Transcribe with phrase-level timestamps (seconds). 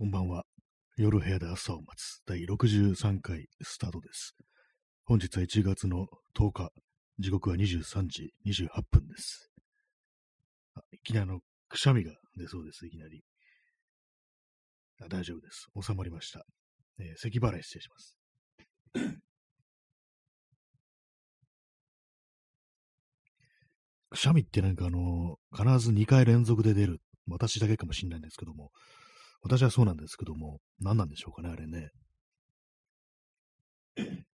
[0.00, 0.44] こんばんは。
[0.96, 4.34] 夜部屋で朝を待つ第63回スタートです。
[5.04, 6.70] 本日は1月の10日、
[7.18, 9.50] 時刻は23時28分です。
[10.74, 13.22] あいきなりあの、くしゃみが出そうです、いきなり。
[15.02, 15.66] あ大丈夫です。
[15.78, 16.46] 収まりました。
[16.98, 18.16] えー咳払い失礼します。
[24.08, 27.02] くしゃみってなんかあの、必ず2回連続で出る。
[27.26, 28.70] 私だけかもしれないんですけども、
[29.42, 31.90] 私はそうなんですけども、何なんでしょうかね、あれね。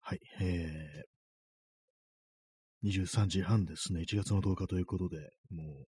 [0.00, 5.16] はい、えー、23時半ですね、1月の10日ということで、
[5.50, 5.86] も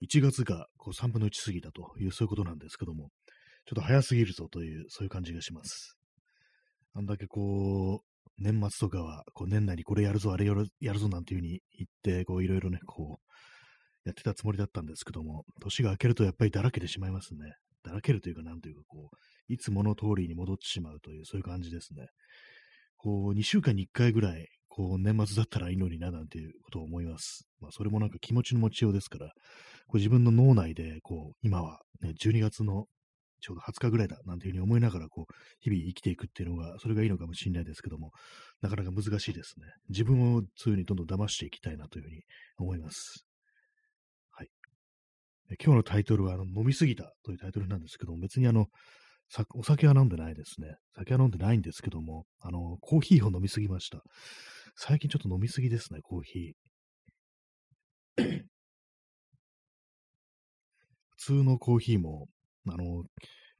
[0.00, 3.10] う、1月がこう3分の1過ぎたという、そういうことなんですけども、
[3.66, 5.96] ちょっと早すぎるぞという、そういう感じがします。
[6.92, 17.54] あんだけこう、年末とかは、こう年内にこれやるぞ、あれやるやるぞなんていう風に言って、こういろいろね、こう、やってたつもりだったんですけども、年が明けるとやっぱりだらけてしまいますね。
[17.84, 22.06] だらけるというか、なんというか、こう、いつもの通りに戻ってしまうという、そういう感じですね。
[22.96, 27.46] こう、2週間に1回ぐらい、こう、年末だったらいいのにな、なんていうことを思います。
[27.60, 29.26] まあ、それもなんか気持ちの持ちようですから、
[29.86, 32.86] こう自分の脳内で、こう、今は、ね、12月の
[33.44, 38.10] ちょうど20日ぐらいだ、なんていうふうに思いながら、こう、日々生きていくっていうのが、それがいいのかもしれないですけども、
[38.62, 39.66] なかなか難しいですね。
[39.90, 42.22] 自分をそういうふうにどんどん騙していきたいなというふうに
[42.56, 43.26] 思います。
[44.30, 44.48] はい。
[45.62, 48.66] 今日のタイトルは、あの、飲みすぎたというタイトルなんですけども、別にあの、
[49.28, 50.76] さお酒は飲んでないですね。
[50.96, 54.00] 酒は飲んでないんですけども、あの、コーヒーを飲みすぎました。
[54.76, 58.44] 最近ちょっと飲みすぎですね、コーヒー。
[61.16, 62.28] 普通のコーヒーも、
[62.68, 63.04] あの、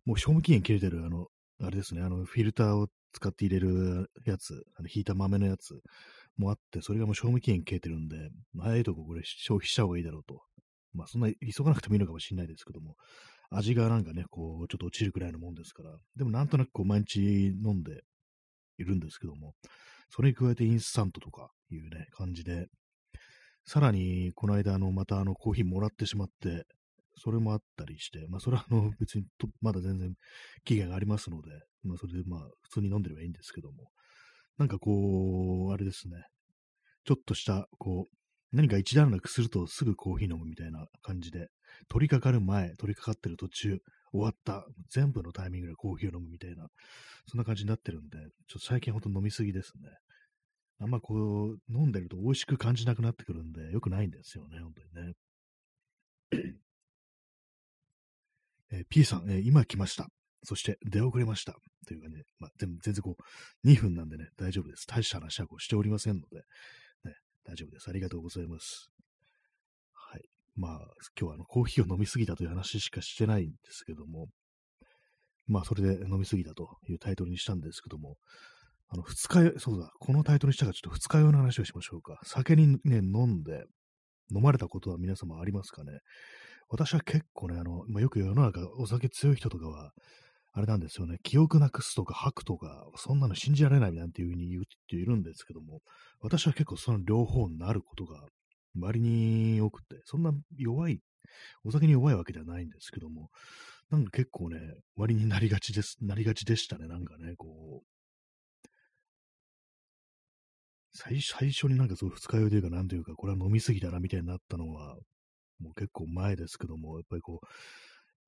[0.05, 1.29] もう賞味期限切れてる、あの、
[1.63, 5.81] あれですね、あの、フィルターを使って入れるやつ、あの、ひいた豆のやつ
[6.37, 8.17] もあって、それがもう賞味期限切れてるんで、
[8.59, 10.43] 早いとここれ消費した方がいいだろうと。
[10.93, 12.97] まあ、そんな急がなくてもいいのかもしれないですけども、
[13.51, 18.03] 味がなんかね、こう、ちょっと落ちるくらいのもんですから、でもなんとなくこう、毎日飲んで
[18.79, 19.55] いるんですけども、
[20.11, 22.69] それに加えてインスタントとかいうね、感じで、
[23.67, 26.67] さらに、この間、あの、またあの、コーヒーもらってしまって、
[27.17, 30.15] それもあったりして、まあ、それはあの、別にと、まだ全然
[30.65, 31.51] 期限がありますので、
[31.83, 33.91] まあ、それでまあ、普通に飲んでればいいんですけども、
[34.59, 36.25] なんかこう、あれですね、
[37.05, 38.17] ちょっとした、こう、
[38.57, 41.49] 何か一段落するとすぐコーヒー飲むみたいな感じで、
[41.89, 43.79] 取り掛かる前、取り掛かってる途中、
[44.13, 46.69] 終わった、全部のタイミングでコーヒーを飲むみたいな、
[47.27, 49.91] そんな感じになってるんで、ちょっと最近ほんと飲みすぎですね。
[50.79, 56.55] あんまこう、飲んでると美味しく感じなくなってくるんで、良くないんですよね、本当にね。
[58.73, 60.09] えー P さん、えー今来ました。
[60.43, 61.57] そして出遅れました。
[61.87, 64.87] というかね、まあ、全然こう、2分なんでね、大丈夫です。
[64.87, 66.37] 大した話はこうしておりませんので、
[67.05, 67.15] ね、
[67.45, 67.89] 大丈夫です。
[67.89, 68.91] ありがとうございます。
[69.93, 70.23] はい。
[70.57, 70.79] まあ、
[71.19, 74.29] 今日はあのコーヒーを飲みすぎたという話しかしてないんですけども、
[75.47, 78.17] まあ、それで飲みすぎたというタイトルにしたんですけども、
[78.89, 82.19] あの、二日酔、そうだ、このタイトルにしたからちょっと二日酔いの話をしましょうか。
[82.25, 83.65] 酒にね、飲んで、
[84.35, 86.01] 飲まれたことは皆様ありますかね？
[86.69, 89.93] 私は結構ね、あの、まあ、よく世の中お酒強い人とかは、
[90.53, 95.81] あれなんですよね、記憶なくすとか吐くとか、そんなの信じられないなんていうふうに言う人いるんですけども、
[96.21, 98.25] 私は結構その両方になることが
[98.79, 101.01] 割に多くて、そんな弱い、
[101.65, 103.31] お酒に弱いわけではないんですけども、
[103.91, 104.59] なんか結構ね、
[104.97, 107.95] 割になりがちです、なりがちでしたね、なんかね、こう、
[110.93, 111.19] 最
[111.51, 114.97] 初になんかそう二日酔いというか、なんというか、これは飲みすぎたなみたいになったのは、
[115.61, 117.47] もう結構前ですけども、やっぱりこう、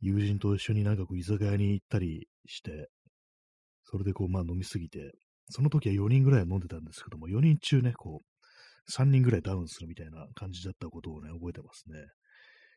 [0.01, 2.89] 友人と一緒になんかこう居酒屋に行ったりして、
[3.85, 5.13] それでこう、まあ飲みすぎて、
[5.49, 11.99] その時は4人ぐらい飲んでたんですけども、4人中ね、こう、3人ぐらいダウンするみたいな感じだったことをね、覚えてますね。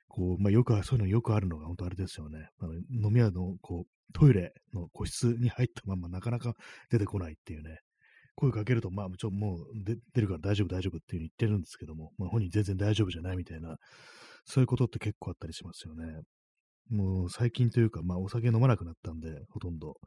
[0.07, 2.49] こう、まあよく、そういうのよくあるのが本当あれですよね。
[2.59, 6.55] あの飲み屋の、こう、トイレの個室に入ったままなかなか
[6.89, 7.79] 出てこないっていうね。
[8.35, 13.75] 声かけると、まあ、ちょ、もう出出るから大丈夫、大丈夫っていううに言ってるんですけども、まあ、本人全然大丈夫じゃないみたいな、
[14.49, 16.23] そういうことって結構あったりしますよね。
[16.89, 19.97] もう最近というか、まあ、お酒飲まなくなったんで、ほとんど。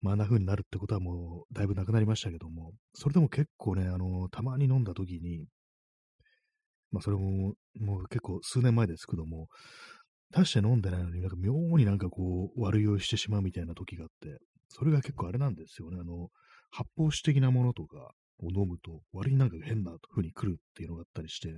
[0.00, 5.44] まあ、あんな風になるってことはもう、だいぶなくなりましたけども、それでも結構ね、あの、たまに飲んだ時に、
[6.90, 9.48] まあ、それも、もう結構数年前ですけども、
[10.32, 15.98] 大して飲んでないのになんか妙になんかこう、悪酔いしてしまうみたいな時があって、それが結構あれなんですよね。
[16.00, 16.28] あの、
[16.70, 17.98] 発泡酒的なものとか
[18.38, 21.50] を飲むと、割になんか変な風に来るっていうのがあったりして、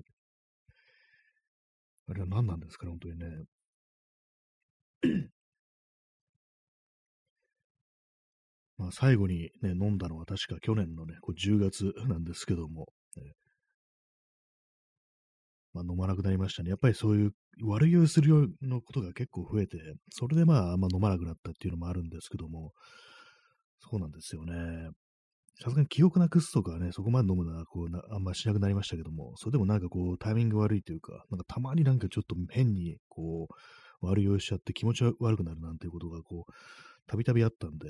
[2.08, 3.44] あれは何なんですかね、本当にね。
[8.78, 12.86] まあ、最後にね、飲んだのは確か去年のね、こう10月なんですけども、
[13.16, 13.34] ね
[15.72, 16.70] まあ、飲まなくなりましたね。
[16.70, 19.78] やっぱりそういう悪酔いするようなことが結構増えて、
[20.10, 22.72] それでまあ、あんま飲まなくなったっていうのもあるんですけども、
[23.80, 24.90] そうなんですよね。
[25.62, 33.46] さすがに記憶なくすとかね、そこまで飲むのはこうなあんましなくなりましたけども、それでもなんかこうタイミング悪いというか、なんかたまになんかちょっと変にこ
[34.02, 36.52] う悪酔いしちゃって気持ち悪くなるなんていうことがこう、
[37.06, 37.88] たびたびあったんで、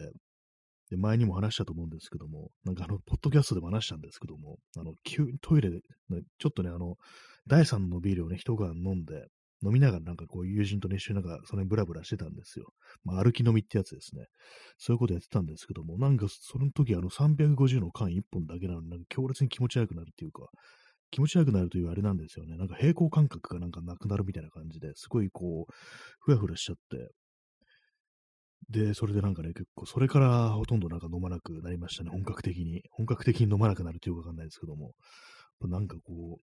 [0.91, 5.81] で、前にも話したと思うんですけども、なんかあの、ポッドキャストでも話したんですけども、あの、急にトイレで、
[6.39, 6.97] ちょっとね、あの、
[7.47, 9.27] 第3のビールをね、一缶飲んで、
[9.65, 12.67] 飲みながらなんかこう友人とね、一緒になんかその辺ブラブラしてたんですよ。
[13.05, 14.27] まあ歩き飲みってやつですね。
[14.79, 20.49] そういうことやってたんですけども、なんかその時あの350の缶1本だけなのになんか強烈に気持ち悪くなるっていうか、
[21.11, 22.57] 気持ち悪くなるというあれなんですよね。
[22.57, 25.73] なんか平行感覚がなんかなくなるみたいな感じですごいこう、
[26.21, 27.11] ふやふやしちゃって、
[28.71, 32.83] で、それでなんかね、結構、それからほとんどなんか飲まなくなりましたね、本格的に。
[32.91, 34.93] 本格的に飲まなくなるっていうかわかんないですけども。
[35.61, 36.54] なんかこう、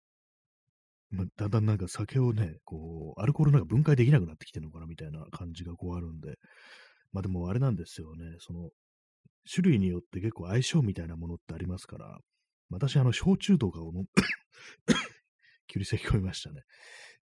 [1.36, 6.34] だんだんなんか酒をね、こう、アルコールなんか分解できなくなってきてるのかなみたいな感じがこうあるんで。
[7.12, 8.70] まあでもあれなんですよね、その、
[9.50, 12.18] 種類によって結構相性みたいなものってありますから、
[12.68, 14.04] 私あの、焼酎とかを飲む
[15.68, 16.62] 急に咳込みましたね。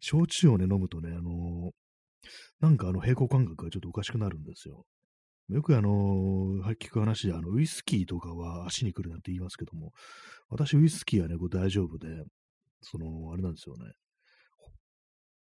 [0.00, 1.72] 焼酎をね、飲むとね、あの
[2.60, 4.84] なんかあの平行感覚がちょっとおかしくなるんですよ。
[5.50, 9.92] よくあのー、聞く話で、あの、ウイスキーとかは足に来るなんて言いますけども、
[10.48, 12.08] 私ウイスキーはね、こう大丈夫で、
[12.84, 13.92] その、あれなんですよね。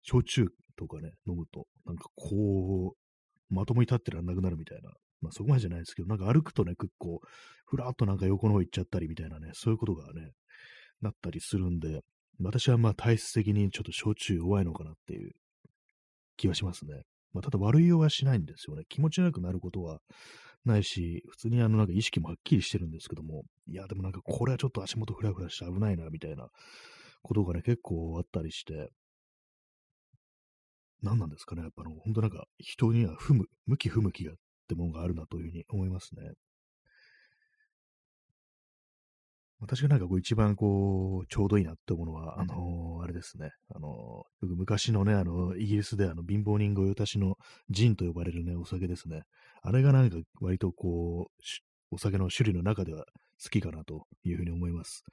[0.02, 0.46] 焼酎
[0.76, 2.94] とかね、飲むと、なんかこ
[3.50, 4.90] う、まともに立ってらんなくなるみたいな。
[5.20, 7.20] まあそこまでじゃないですけど、なんか歩くとね、結構、
[7.66, 10.32] ふらっとなんか横の方行っちゃったりみたいなね、そういうことがね、
[11.02, 12.00] なったりするんで、
[12.40, 15.32] 私はまあ体質的にちょっと焼酎弱いのかなっていう
[16.36, 17.02] 気はしますね。
[17.32, 18.84] まあ、ただ悪いようはしないんですよね。
[18.88, 20.00] 気持ち悪くなることは
[20.64, 26.48] ないし、普通にあのなんか意識もはっきりしてるんですけども、いや、でもなんかこれはちょっと足元ふらふらして危ないな、みたいな
[27.22, 28.90] ことがね、結構あったりして、
[31.02, 34.34] 何なんですかね、やっぱあの、本当なんか人には不向向き不向きがっ
[34.68, 36.32] てものがあるなというふうに思いますね。
[39.60, 43.50] 私がなんかこう一番こう、ちょうどいいなって思うのは、あのー、あれですね。
[43.74, 47.36] あのー、よく昔のね、あの、イギリスであの、貧乏人御用達の
[47.68, 49.22] ジンと呼ばれるね、お酒ですね。
[49.62, 51.42] あれがなんか割とこう、
[51.90, 53.04] お酒の種類の中では
[53.42, 55.04] 好きかなというふうに思います。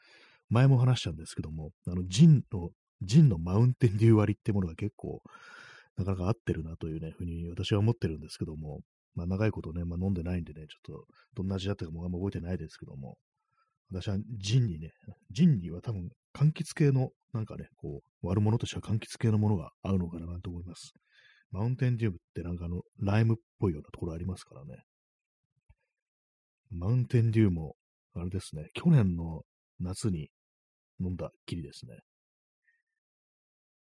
[0.49, 2.69] 前も話したんですけども、あの、ジンの、
[3.01, 5.21] ジンのマウンテンデュー割ってものが結構、
[5.97, 8.81] なかなか合ってるなというね、ふうに私は思ってるんですけども、
[9.15, 11.05] まあ長いことね、まあ飲んでないんでね、ちょっと
[11.35, 13.17] どんな味だったかもあんま覚えてないですけども、
[13.91, 14.91] 私はジンにね、
[15.31, 20.94] ジンには多分柑橘系のなんかね、こう、悪者としては柑橘系のものが合うのかなと思います。
[21.51, 24.83] マウンテンデューってなんかあの、ライムっぽいようなところありますからね。
[26.69, 27.75] マウンテンデューも、
[28.13, 29.44] あれですね、去年の
[29.79, 30.29] 夏に
[30.99, 31.97] 飲んだっきりですね。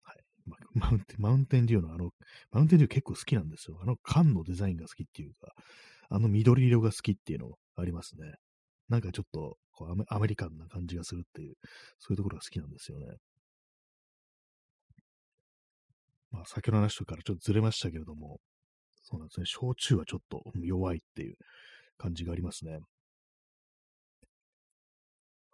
[0.04, 0.18] はい。
[0.74, 2.12] マウンテン、マウンテンデューのあの、
[2.52, 3.80] マウンテンデュー結構好きなんですよ。
[3.82, 5.54] あの缶のデザインが好きっていうか、
[6.10, 8.34] あの緑色が好きっていうのありますね。
[8.90, 11.56] なんかちょっとこうアメリカンな感じがするっていう、
[12.00, 13.08] そういうところが好きなんですよね。
[16.32, 18.40] まあ、先の話からちょっとずれましたけれども、
[19.04, 19.46] そうなんですね。
[19.46, 21.36] 焼酎はちょっと弱いっていう
[21.98, 22.80] 感じがありますね。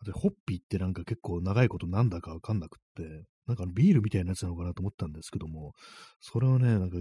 [0.05, 5.73] で、ホッピーってなんか結構長いことなんだかわかんなくって、なんかビールみたいなやつなのかなと思ったんですけども、
[6.19, 6.97] それをね、なんか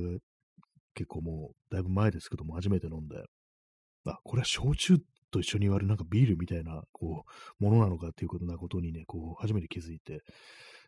[0.94, 3.24] 結構もうだいぶ前ですけども初めて飲んで、
[4.06, 4.98] あ、これは焼酎
[5.30, 7.24] と一緒に言われるなんかビールみたいな、こ
[7.60, 10.20] う、ものなのかっていうことなことにね、こう、初めて気づいて、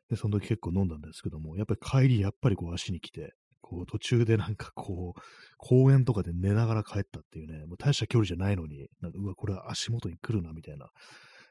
[0.09, 5.21] で、その時結構飲んだんですけども、やっぱり帰り、やっぱりこう足に来て、こう途中でなんかこう、
[5.57, 10.88] 公園とかで寝ながら帰ったっていうね、もう大した距離じゃないのに、なんかうわ、これは足元に来るな、みたいな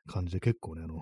[0.08, 1.00] 感じで結構ね、あの、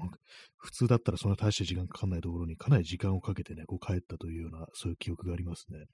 [0.57, 5.85] 普通だったらそんな大した時間かかんないところにかなり時間をかけてね、こう帰ったというような、そういう記憶がありますね。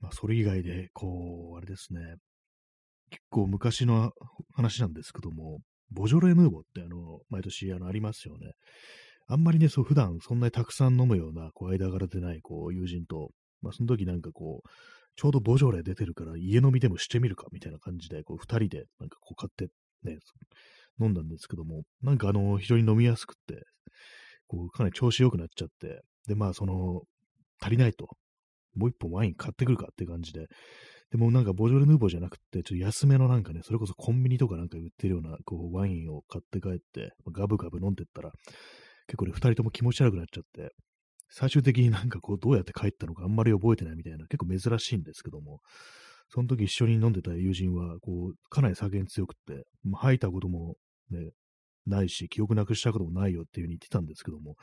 [0.00, 2.00] まあ、それ以外で、こう、あれですね、
[3.10, 4.12] 結構昔の
[4.54, 8.52] 話なんですけども、ボジョレ・ヌーボーってあの、毎年あのありますよね。
[9.26, 13.30] あんまりね、そう、普段そんなにたくさん飲むような、こう、間柄でない、こう、友人と、
[13.62, 14.68] まあ、その時なんかこう、
[15.16, 19.68] ちょうどボジョレ出てるから家飲みでもしてみるか、みたいな感じで、こう、二人で、なんかこう、買って、
[20.02, 20.18] ね、
[21.00, 23.64] 飲んだんですけども、なんかあの、非常に飲みやすくって、
[24.46, 27.02] こう、かなり調子良くなっちゃって、で、まあ、その、
[27.60, 28.08] 足りないと。
[28.76, 30.46] もう一本ワイン買ってくるかって感じで、
[31.10, 38.30] でもなんかボジョレ・ヌーボーじゃなくて、ちょっと安めのなんかね、それこそコンビニとかなんか売ってるような、こう、ワインを買って帰って、ガブガブ飲んでったら、
[39.08, 40.72] 結構ね、二人とも気持ち悪くなっちゃって、
[41.30, 45.60] 最終的になんかこう、どうやって帰ったのかあんまり覚えてないみたいな、結構珍しいんですけども、
[46.28, 50.76] その時一緒に飲んでた友人は、こう、かなり酒に強くって、まあ、吐いたことも
[51.10, 51.30] ね、
[51.86, 54.56] ないし、記憶なくしたこともないよっていう風に言ってたんですけども、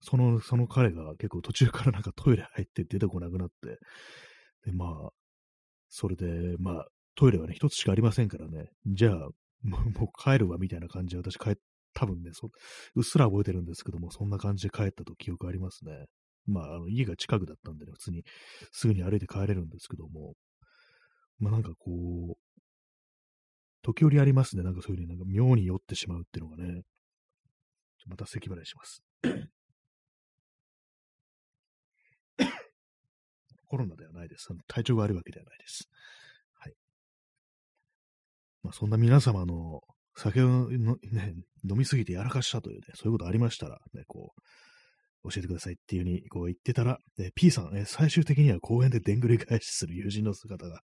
[0.00, 3.78] その、その彼が結構途中からなんかトイレ入って出てこなくなって、
[4.64, 5.10] で、まあ、
[5.88, 9.28] それで、まあ、トイレはね、一つしかありませんからね、じゃあ、
[9.62, 11.56] もう 帰るわみたいな感じで私帰っ
[11.94, 12.48] 多分ねそ、
[12.94, 16.06] うっすら覚えてるんですけども、そんな感じで帰ったと記憶ありますね。
[16.46, 18.24] まあ、あの家が近くだったんでね、普通に
[18.72, 20.34] すぐに歩いて帰れるんですけども、
[21.38, 21.90] まあなんかこ
[22.30, 22.36] う、
[23.82, 24.62] 時折ありますね。
[24.62, 26.82] なんかそういうふうになんか妙に酔ってしまうっていうのがね。
[28.08, 29.02] また咳払いします。
[33.66, 34.48] コロナではないです。
[34.66, 35.90] 体調が悪いわけではないです。
[36.54, 36.74] はい。
[38.62, 39.82] まあ、そんな皆様の
[40.16, 41.34] 酒の、ね、
[41.68, 44.40] 飲みすぎてやらかしたというね、そういうことありましたら、ね、こう、
[45.30, 50.80] 教えてくださいっていう風にこう言ってたら、え P さん、え最終的には公園ででんぐり返しする友人の姿が、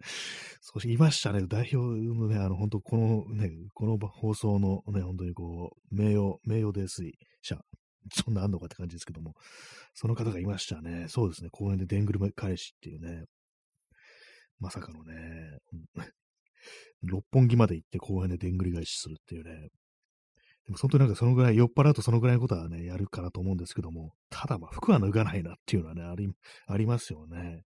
[0.60, 7.58] そういましたね、代表のね、あの、本当このね、この放送のね、本当にこう、名誉、名誉泥酔者、
[8.12, 9.34] そんなあんのかって感じですけども、
[9.94, 11.06] その方がいましたね。
[11.08, 13.24] そうですね、公園ででんぐり返しっていうね、
[14.60, 15.14] まさかのね、
[17.02, 19.68] 六本木まで行って公園ででんぐり返しするっていうね、
[20.68, 26.28] でも本当になんかそのぐらい、酔っ払うとそのぐらいのことはね、やるかなと思うんですけども、ただまあ服は脱がないなっていうのはね、あり、
[26.66, 27.62] ありますよね。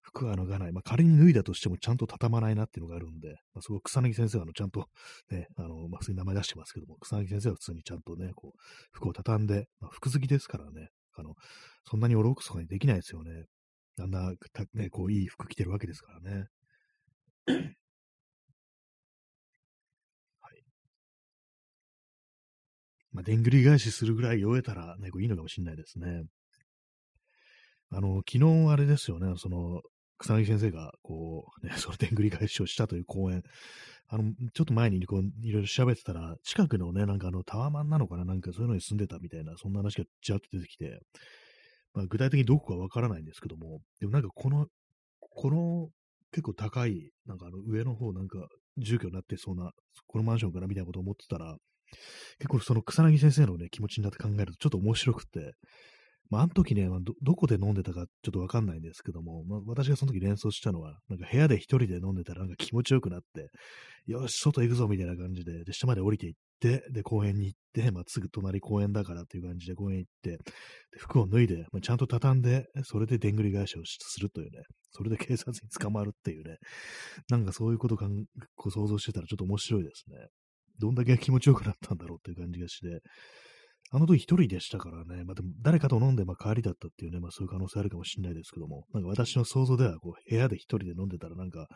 [0.00, 0.72] 服は脱がない。
[0.72, 4.86] まあ仮に脱いだとしてもちゃんと畳まないなっていうのがあるんで、まあ、すごく草薙先生はあのちゃんと
[5.30, 8.58] ね、あの、まあ普通に名前出してますけども、草薙先生は普通にちゃんとね、こう、
[8.92, 11.34] 服を畳んで、まあ服好きですからね、あの、
[11.84, 13.44] そんなにおろくそかにできないですよね。
[14.00, 14.32] あんな、
[14.72, 16.46] ね、こう、いい服着てるわけですからね。
[23.12, 26.24] まあ、でんぐり返しするぐらい酔えたらね、こういいのかもしれないですね。
[27.90, 29.82] あの、昨日あれですよね、その、
[30.18, 33.42] 草薙先生が、こう、ね、そのでんぐり返しをしたという公演、
[34.08, 41.00] あの、ちょっと前にこう、いろいろ調べてたら、近くのね、なんかあの、タワマンなのかな、なんかそういうのに住んでたみたいな、そんな話がちらっと出てきて、
[41.92, 44.66] まあ、具体的にどこかわからないんですけども、でもなんかこの、
[45.20, 45.88] この
[46.30, 48.38] 結構高い、なんかあの上の方なんか
[48.78, 49.72] 住居になってそうな、
[50.06, 51.56] このマンションからみたいなことを思ってたら、
[52.38, 55.54] 結構その草薙先生のね、気持ちになって考えるとちょっと面白くて、
[56.32, 63.50] まあ、あの時ね、ど、どこで飲んでたかちょっとわかんないんですけども、まあ、私がその時連想したのは、なんか部屋で一人で飲んでたらなんか気持ちよくなって、
[64.06, 70.38] よし、外行くぞみたいな感じで、で、下まで降りて行って、で、公園に行って、まあ、すぐ隣公園だからっていう感じで公園行って、で、
[70.96, 76.56] 服を脱いで、まあ、ちゃんと畳んで、それででんぐり返しをするというね、それで警察に捕まるっていうね、
[77.28, 78.06] なんかそういうことをこ
[78.68, 80.16] う想像してたらちょっと面白いですね。
[80.78, 83.00] どんだけ気持ちよくなったんだろうっていう感じがして、
[83.94, 91.68] あの時一人でしたからね、まあ、でも誰かと飲んでまあ帰りだったっていうね、まあそういう可能性あるかもしれないですけども、なんか私の想像ではこう部屋で一人で飲んでたらなんか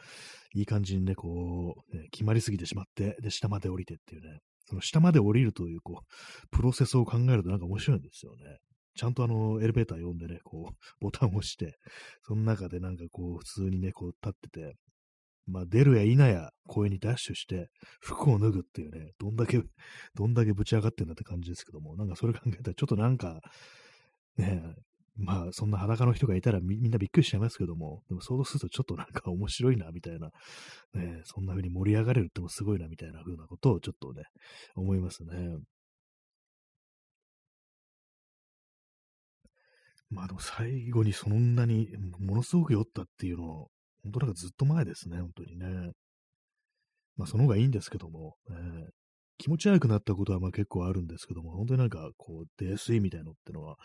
[0.55, 8.59] いい感じにね、こう、ね、決まりすぎてしまって、で、下まで降りてっていうね、その下まで降りるというこう、プロセスを考えるとなんか面白いんですよね。
[8.97, 11.77] ちゃんとあの、エレベーター読んでね、こう、ボタンを押して、
[12.23, 14.75] その中でなんかこう、普通にね、こう立ってて、
[15.47, 19.63] まあ、出るや否や公園にダッシュして、服を脱ぐっていうね、どんだけ、
[20.15, 23.41] どんだけぶち上がってんだって感じですけども、なんかそれ考えたら、ちょっとなんか、
[24.37, 24.75] ね
[25.17, 30.31] まあ、そんな裸の人がいたらみんなびっくりしちゃいますけども、でも想像するとちょっとなんか面白いな、みたいな、
[30.95, 34.25] ね、そんな風に盛り上がれるってもすごいな、みたいな風なことをちょっとね、
[34.75, 35.57] 思いますね。
[40.11, 41.89] まあでも最後にそんなに
[42.21, 43.71] ものすごく酔ったっていうのを
[44.07, 45.93] 本当なんかずっと前ですね、本当にね。
[47.17, 48.87] まあその方がいいんですけども、えー、
[49.39, 53.77] 気持ち悪くなったことはまあ結構あるんですけども、本当になんかこう、泥酔みたいのってのは、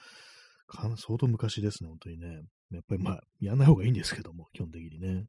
[0.98, 2.42] 相当昔ですね、本当にね。
[2.72, 5.26] やっぱりまあ、やんない方がいいんですけども、基本的にね。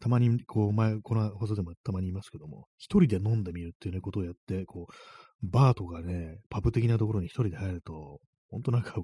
[0.00, 4.92] たまに、こう、前、この放送でもたまに言いますけども、一人で飲んでみるっていうね、ことをやって、こう、
[5.42, 8.96] バーとかね、パブ的なところに一人で入ると、本当なんか、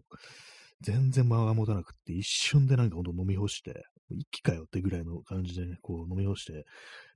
[0.83, 6.65] 全然間が持たなくって、一瞬でなんかほんと飲み干して、一気かよってぐらいの感じでね、こう飲み干して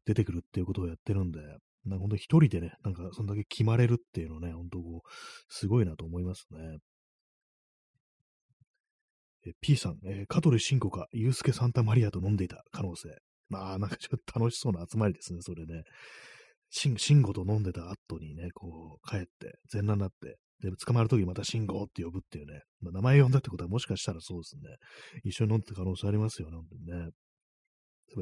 [0.05, 1.41] 出てくるっていうことをやってるんで、
[1.85, 5.09] なんかほんと一人でね、なんかそんだけ決まれるっていうのね、ほんとこう、
[5.49, 6.79] すごいなと思いますね。
[9.47, 13.11] え P さん、えー、香取慎吾か、ユースケ・サンタマリアと飲んでいた可能性。
[13.51, 15.83] まあ、なんかちょっと楽しそうな集まりですね、それね。
[16.71, 22.63] 慎吾と飲んでた後にね、こう、帰って、全裸になって、で、捕まるときまた信号って呼ぶっていうね。
[22.81, 24.77] まあ、名前呼んだってことはもしかしたらそうですね。
[25.25, 27.11] 一緒に飲んでた可能性ありますよね、本当にね。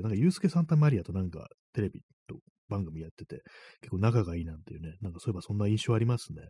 [0.03, 3.43] なんか、ユースケ・サンタマリアとなんか、テレビと番組やってて、
[3.81, 6.43] 結構仲がいいなんていうね、なんかそういえばそんな印象ありますね。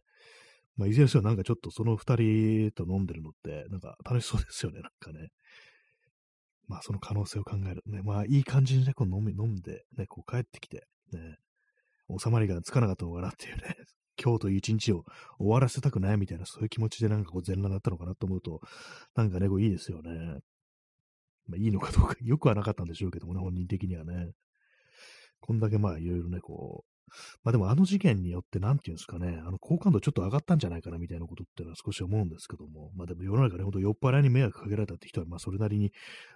[0.77, 5.29] まあ、いずれにせよなんかちょっとその二人と飲んでるのって、なんか楽しそうですよね、なんかね。
[6.69, 7.83] まあ、その可能性を考える。
[7.87, 11.37] ね、まあ、いい感じにね、こう飲み、飲んで、ね、こう帰ってきて、ね、
[12.19, 13.77] 収まりがつかなかったのかなっていうね、
[14.23, 15.05] 今日という一日を
[15.39, 18.61] 終わらせたくないみたいな、そういう気持ちでなんかこう全裸だったのかなと思うと、
[19.17, 20.41] なんかね、こういいですよね。
[21.49, 24.31] まあ、いいのかどうか、よくはなかったんでしょうけどもね、本人的にはね。
[25.41, 26.92] こんだけまあいろいろね、こう、
[27.45, 35.93] まあでもあの事件によって、なんていうんですかね、あの好感度ちょっと上がったんじゃないかなみたいなことっていうのは少し思うんですけども、まあでも世の中ね、ほんと酔っ払いに迷惑かけられたって人は、まあそれなりに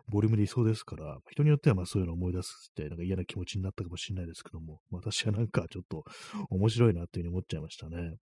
[0.09, 6.05] ボリュームでいそうですから、人によってはまあそういうのを思い出すって、なんか嫌な気持ちになったかもしれないですけども、私はなんかちょっと
[6.51, 8.15] 面白いなっていうふうに思っちゃいましたね。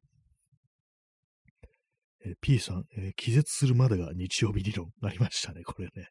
[2.27, 6.09] え、P さん、え、気絶するまでが日曜日理論ありましたね、 これね。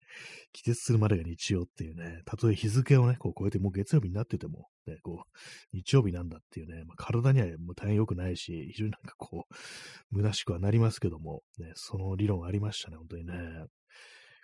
[0.51, 5.37] 気絶するまでが日曜っていうね、たとえ日付をね、こう超えてもう月曜日になってても、ね、こう、
[5.73, 13.65] 日曜日なんだっていうね、まあ、体にはもう大変良くないし、非常になんかこう、虚しくはなりますけども、ね、その理論ありましたね、本当にね。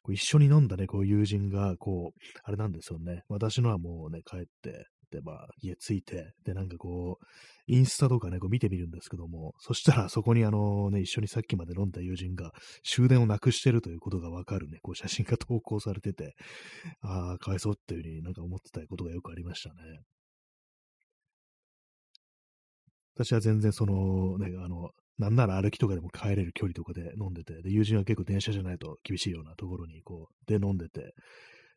[0.02, 3.24] こう一緒に飲んだね、こう友人が、こう、あれなんですよね。
[3.28, 4.88] 私のはもうね、帰って、
[5.22, 7.26] まあ、家着いて、で、なんかこう、
[7.68, 12.52] インスタとかね、こう見てみるんですけども、そしたらそこにあのね、一緒にさっきまで飲んだ友人が
[12.84, 16.36] 終電をなくしてるということがわかるね、こう写真が投稿されてて、
[17.02, 19.76] ああ、かわいそうっていうふうになんか思ってたことがよくありましたね。
[23.16, 31.14] 私は全然その、ね、あの、なんなら歩きとかでも帰れる距離とかで飲んでて、で、友人は結構電車じゃないと厳しいようなところにこう、で飲んでて、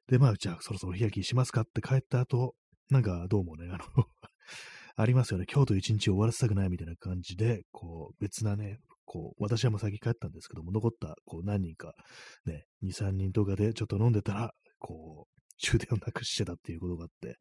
[0.08, 2.54] で、まあ、じゃあそろそろ日焼きしますかって帰った後、
[2.92, 3.84] なんかどうもね、あの
[4.96, 5.46] ありますよね。
[5.50, 11.94] 今日と一日終わらせたくないみたいな感じで、こう、別なね、こう、私はもう先帰ったんですけども、残った、こう、何人か、
[12.44, 17.38] ね、2、3人とかでちょっと飲んでたら、こう、終電をなくしてたっていうことがあって、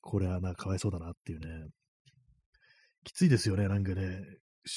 [0.00, 1.68] これはな、かわいそうだなっていうね。
[3.04, 4.22] きついですよね、なんかね。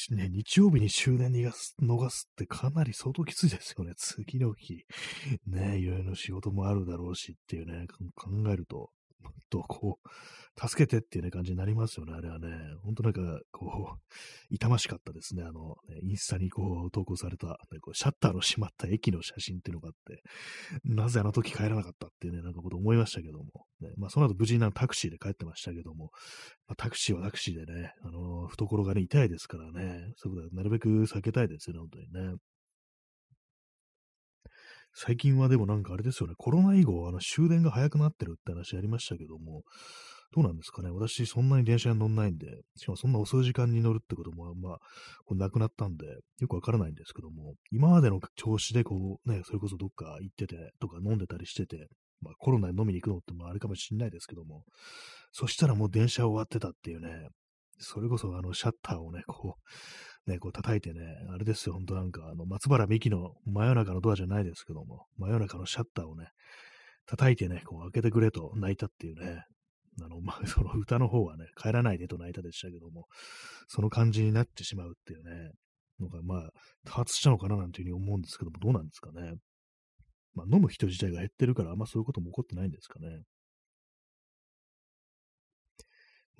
[0.10, 3.94] ね、日曜日に終電逃す、逃すってかなり相当きついですよね。
[3.96, 4.84] 次の日、
[5.48, 8.91] ね、いろいろ仕事もあるだろうしっていうね、考えると、
[9.50, 10.10] と、こう、
[10.68, 12.50] 助けてっていうね、感じになりますよね、あれはね。
[12.84, 14.00] ほんとなんか、こう、
[14.50, 15.44] 痛ましかったですね。
[15.44, 20.24] あの、インスタにこう、投稿された、ね、こうシャッターの閉まった駅の写真っていうのがあって、
[20.84, 23.45] なぜあの時帰らなかったっていうね、なんかこと思いましたけども。
[23.82, 26.12] ね、まあ、その後無事なタクシーで帰ってましたけども、
[26.67, 32.36] まあ、タクシーはタクシーでね、あの、懐がね、痛いですからね、そういうことはなるべく避けたいですよね、本当にね。
[34.93, 39.63] 最近はでもなんかあれですよね、コロナ以後、あの終電が早くなってるって話ありましたけども、
[40.34, 40.89] どうなんですかね。
[40.89, 44.80] 私、そんなに電車に乗んないんで、しかもそんな遅い時間に乗るってことも、まあ、
[45.25, 46.06] こなくなったんで、
[46.39, 51.89] よくわからないんですけども、今までの調子でこう、ね、それこそどっか行ってて、とか飲んでたりしてて、
[52.21, 54.63] まあ、コロナで飲みに行くのってもあれかもしんないですけども、
[55.34, 57.27] そしたらもう電車終わってたっていうね、
[57.80, 59.62] それこそあのシャッターをね、こう、
[60.27, 61.01] ね、こう叩いてね、
[61.34, 66.29] あれですよ、ほんとなんか、あの、松原美樹の真夜中のドアじゃないですけども、真夜中のシャッターをね、
[67.07, 69.43] 叩いてね、こう開けてくれと泣いたっていうね、
[70.01, 73.07] あの、まあ、その歌の方はね、帰らないでと泣いたでしたけども、
[73.67, 75.51] その感じになってしまうっていうね、
[75.99, 76.49] のが、まあ、
[76.86, 79.34] 多発したのかななんていうふうに思うんですけども、どうなんですかね。
[80.34, 83.07] まあ、飲む人自体が減ってるから、あんまそういうことも起こってないんですかね。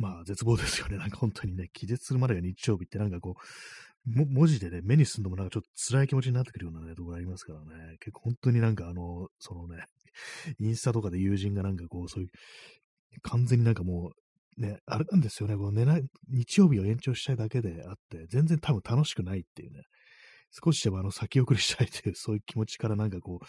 [0.02, 0.98] まあ、絶望ですよね。
[1.00, 7.98] なんか本当にね、気絶するまでが日曜日ってなんかこう、文字でね、目にするのもなんかちょっと辛い気持ちになってくるようなね、ところありますからね。
[8.00, 9.86] 結構本当になんかあの、そのね、
[10.58, 12.30] インスタとかで友人がなんかこう、そういう、
[13.22, 14.12] 完全になんかも
[14.58, 19.84] う、ね、あれなんですよね、こう寝ない、日曜日を延長したいだけであって、全然多分楽しくないっていうね、
[20.52, 23.46] 少しでもあの先送りしたいっていう、そういう気持ちからなんかこう、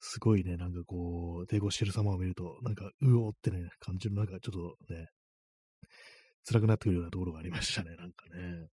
[0.00, 5.08] すごいね、なんかこう、抵抗してる様を見ると、なんか、うおってね、感じる、なんかちょっとね、
[6.46, 8.68] 辛くなってくるようなところがありましたね、 なんかね。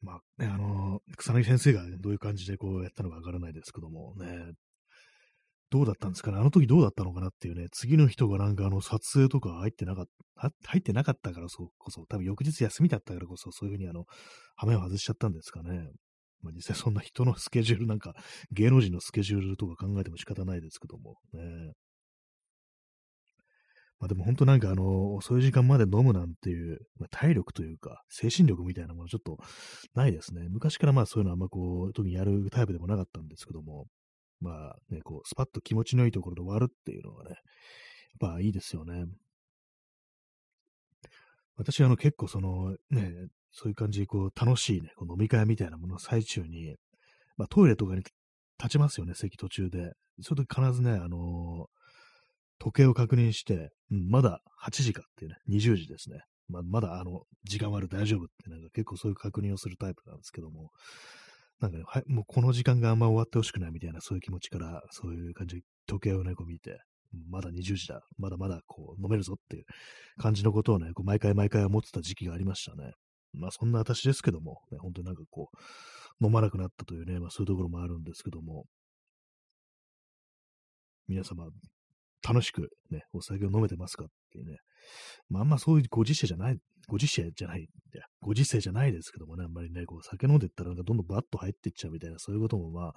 [0.00, 4.52] まあね、あの、草薙先生が、どういう感じでこうやったのかわからないですけどもね、
[5.70, 14.04] どうだったんですかね、あの時どうだったのかなっていうね、次の人がなんかあの撮影とか入ってなかった、入ってなかったからそこそ、多分翌日休みだったからこそ、そういうふうにあの、
[14.56, 15.88] 羽目を外しちゃったんですかね。
[16.42, 18.14] まあ、実際そんな人のスケジュールなんか、
[18.52, 21.72] 芸能人のスケジュールとか考えても仕方ないですけども、ね。
[24.00, 29.38] まあでも本当なんかあの、遅い時間まで飲むなんていう、まあ、体力というか、精神力みたいなものちょっと
[29.94, 30.48] ないですね。
[30.48, 33.86] 昔からまあそういうのはあんまこう、特にやるタイプでもなかったんですけども、
[34.40, 37.36] まあね、こう、スパッと気持ちのいいところで終わるっていうのがね、や
[38.28, 39.04] っぱいいですよね。
[41.56, 43.12] 私あの結構そのね、
[43.52, 46.76] そういう感じでこう楽しいね、こう飲み会みたいなものの最中に、
[47.36, 48.02] まあトイレとかに
[48.58, 49.92] 立ちますよね、席途中で。
[50.20, 51.68] それと必ずね、あの
[52.58, 56.20] 時計を確認して、うん、まだ8時かっていうね、20時ですね。
[56.48, 60.70] ままだあの、時間はある大丈夫ってなんか結構そういう確認をするタイプなんですけども、
[61.60, 66.80] なんかね、は、もうこの時間があんま終わってほしくないみたいなそういう気持ちから、そういう感じで時計をね、こう見て、
[67.30, 69.64] まだ20時だ、まだまだこう飲めるぞっていう
[70.18, 72.92] 感じのことをね、こう毎回毎回思ってた時期がありましたね。
[73.32, 78.64] まあそんな私ですけども、ね、本当になんかこう、飲まなくなったというね、まあそういうところもあるんですけども、
[81.06, 81.46] 皆様、
[82.26, 84.56] 楽しくね、お酒を飲めてますかっていうね、
[85.28, 86.58] まああんまそういうご時世じゃない、
[86.88, 87.68] ご時世じゃない、
[88.20, 92.94] ご時世じゃないですけどもね、あんまりね、こう酒飲んでったらなんかどんどんバッと入っていっちゃうみたいな、そういうこともまあ、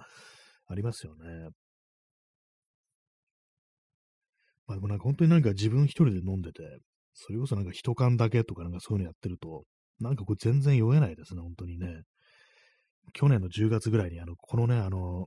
[0.66, 1.50] ありますよね。
[4.66, 6.62] まあでもなんか本当になんか自分一人で飲んでて、
[7.14, 9.64] それこそなんか一缶だけとかなんかそういうのやってると、
[10.00, 12.02] なんかこれ全然酔えないですね、本当にね。
[13.14, 15.26] 去年の10月ぐらいに、あの、このね、あの、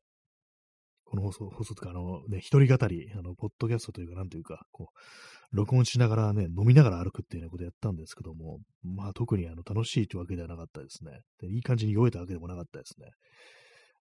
[1.11, 11.19] この放送、放送とか、あの、ね、一人語り、あの、ポッドキャストというか、なんというか、こう、録音しながらね、飲みながら歩くっていうようなことやったんですけども、まあ特にあの、楽しいというわけではなかったですね。
[11.41, 13.09] でいい感じに酔えたわけでもなかったですね。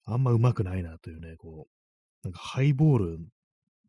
[0.05, 3.19] あんまうまくないなというね、こう、なんかハイボール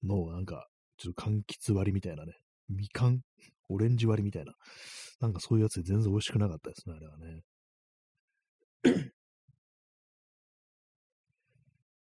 [0.01, 2.35] の、なんか、ちょっと柑橘割りみたいなね、
[2.69, 3.19] みかん、
[3.67, 4.53] オレンジ割りみたいな、
[5.19, 7.41] なんかそういうやつで全然美味しくなかったですね、あれはね。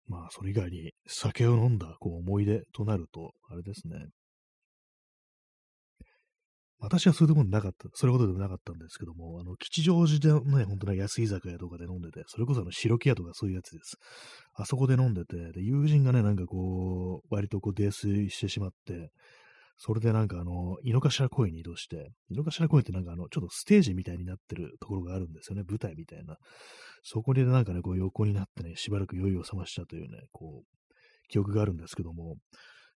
[0.09, 4.07] まあ、それ以外に酒を飲んだこう思い出となると、あれですね。
[6.81, 13.97] 私はそういうところなかった、それほどでもなかったんですけども、あの、吉祥寺でね、本当に安い居酒屋とかで飲んでて、それこそあの、白木屋とかそういうやつです。
[14.55, 19.11] あそこで飲んでて、で、友人がね、なんかこう、割とこう、泥酔してしまって、
[19.81, 26.37] それでなんかあの、井の頭公園に移動して、井の頭公園ってなんかあの、ちょっとステージみたいになってるところがあるんですよね、舞台みたいな。
[27.05, 30.79] そこでなんかね、こう横になってね、しばらく酔いを覚ましたというね、こう、
[31.29, 32.37] 記憶があるんですけども、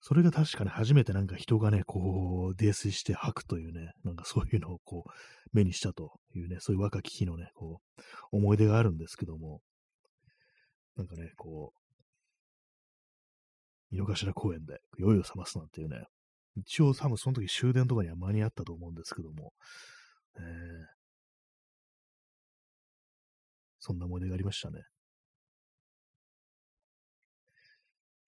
[0.01, 5.11] それが確かに初めてなんか人がね、こう、泥酔して吐くというね、なんかそういうのをこう、
[5.53, 9.61] 目にしたというね、そういう若き日のね、こう、思い出があるんですけども、
[10.97, 11.75] なんかね、こ
[13.93, 16.07] う、井の頭公園で酔いを覚ますなんていうね、
[16.57, 19.53] 一応多分その時終電とかには間に合ったと思うんですけども、
[20.37, 20.43] えー、
[23.79, 24.83] そんな思い出がありましたね。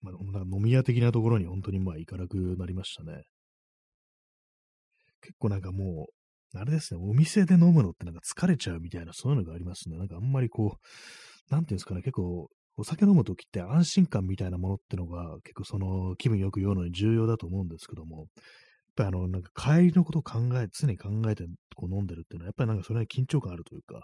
[0.01, 3.23] まあ、なんか飲み屋的なところに本当にまあ行かなくなりましたね。
[5.21, 6.07] 結構なんかも
[6.53, 9.97] う、あれですね、お店で飲むのってなんか疲れちゃうみたいな、そういうのがありますね。
[9.97, 10.77] なんかあんまりこ
[11.49, 18.27] う、なんていうんですかね、結構、お酒飲むときって安心感みたいなものってのが結構その気分よく酔うのに重要だと思うんですけども、やっ
[18.95, 24.03] ぱりあの、なんか帰りのことを考え、常に考えてこう飲んでるっていうのは、やっぱりなんかそれに緊張感あるというか、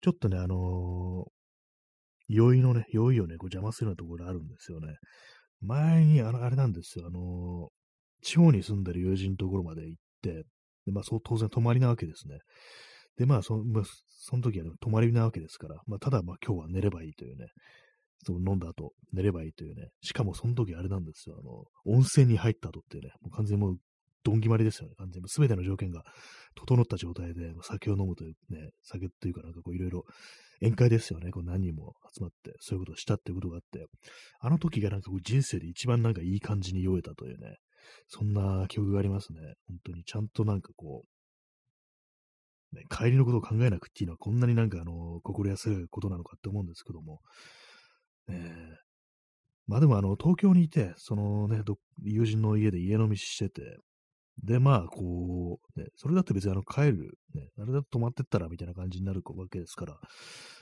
[0.00, 1.30] ちょっとね、あのー、
[2.28, 4.96] 酔いのね、酔いをね、こう邪魔するようなところあるんですよね。
[5.60, 10.44] 前に、あの、あれなんですよ、あのー、地方に住んでる友人のところまで行って、
[10.86, 12.38] で、まあ、そう、当然泊まりなわけですね。
[13.16, 17.46] で、まあ、そまあ、その時は、ね、泊まりなわけですから、まあ、ただ、まあ、今日は寝ればいいというね、
[18.24, 21.64] その飲んだ後、寝ればいいというね、しかもその時あれなんですよ、あの、
[21.96, 23.76] 温泉に入った後ってね、もう完全にもう、
[24.24, 25.28] どん決まりですよね、完全に。
[25.28, 26.02] すべての条件が
[26.54, 30.04] 整った状態で酒を飲むというね、酒っていうかなんかこういろいろ
[30.60, 31.30] 宴会ですよね。
[31.30, 33.86] こう何人も集まって、そういうことをしたっていうことがあって、
[34.40, 37.56] あの時がなんかこう人生で一番なんかいい感じに酔えたというね、
[38.08, 39.38] そんな記憶がありますね。
[39.68, 41.04] 本当にちゃんとなんかこ
[42.72, 47.20] う、ね、帰りのことを考えなくっていうのはこんなになんかあの、心安いことなのかって思うんですけども、
[48.28, 48.78] ね
[49.66, 51.62] まあでもあの、東京にいて、そのね、
[52.02, 53.78] 友人の家で家飲みしてて、
[54.42, 59.98] で、まあ、こう、ね、それだって別にあの帰る、ね、あれだと泊まってったらみたいな感じになるわけですから、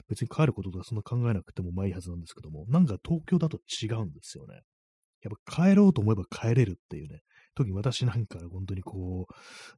[0.09, 4.61] 別に帰ることとかそんな考えなくてもまあいいはずなんですけども、なんか東京だと違うんですよね。
[5.23, 7.21] やっぱ帰ろうと思えば帰れるっていうね、
[7.55, 9.27] 特に私なんか本当にこ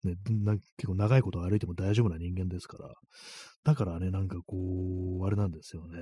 [0.05, 0.15] う、ね、
[0.77, 2.95] 結構長いこと歩いても大丈夫な人間ですから、
[3.65, 4.57] だからね、なんかこ
[5.23, 5.99] う、あれなんですよね。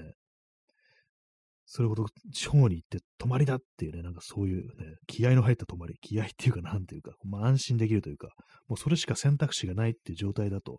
[1.67, 8.29] それほど地方に行って泊まりだっていうね、なんかそういうね、気合の入った泊まり、気合っていうかなんていうか、まあ安心できるというか、
[8.69, 10.79] もうそれしか選択肢がないっていう状態だと、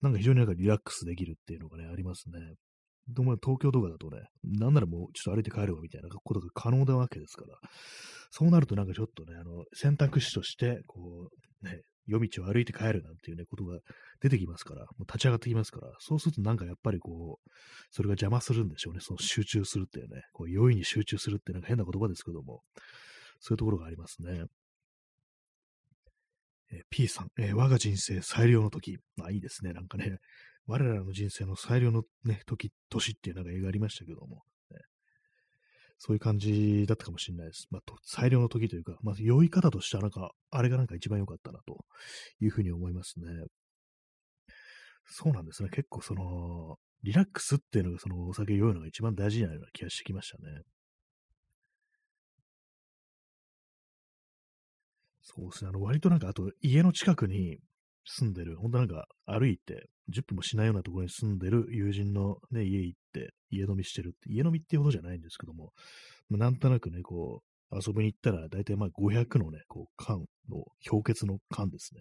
[0.00, 2.38] なんか非常になんかリラックスできるっていうのがね、ありますね。
[3.08, 7.58] でも東京とかだとね、なんならもうちょっと歩いて帰るわみたいなことが可能なわけですから、
[8.30, 11.30] そうなるとなんかちょっとね、あの、選択肢として、こ
[11.62, 13.78] う、ね、夜道を歩いて帰るなんていうね、ことが
[14.20, 17.50] 出てきますから、もう立ち上がってきますから、そうするとなんかやっぱりこう、
[17.90, 19.00] それが邪魔するんでしょうね。
[19.00, 22.62] その集中するっていうね、こう、容易に集中するってなんか変な言葉ですけども、
[23.40, 24.44] そういうところがありますね。
[26.72, 28.98] えー、P さん、えー、我が人生最良の時。
[29.16, 29.72] まあいいですね。
[29.72, 30.18] なんかね、
[30.66, 34.42] 我らの人生の最良のね、時、年っていうなんか映画ありましたけども、
[36.02, 37.68] そういう感じだったかもしれないです。
[37.70, 41.84] まあ、最良の時というか、まあ、酔い方としてはなんか、あれがなんか一番良かったなと
[42.40, 43.26] いうふうに思いますね。
[45.06, 45.68] そうなんですね。
[45.70, 50.62] 結構その、リラックスっていうのがそのお酒酔うのが一番大事なような気がしてきましたね。
[55.22, 55.68] そうですね。
[55.70, 57.58] あの、割となんか、あと、家の近くに
[58.18, 65.72] 住んでる、本当なんか、歩いて、10分もしないようなところに住んでる友人のね、家行って、家飲みしてるって、家飲みっていうほどじゃないんですけども、
[66.28, 70.18] まあ、なんとなくね、こう、遊びに行ったら、だいたいまあ500のね、こう、缶
[70.48, 72.00] の、氷結の缶ですね。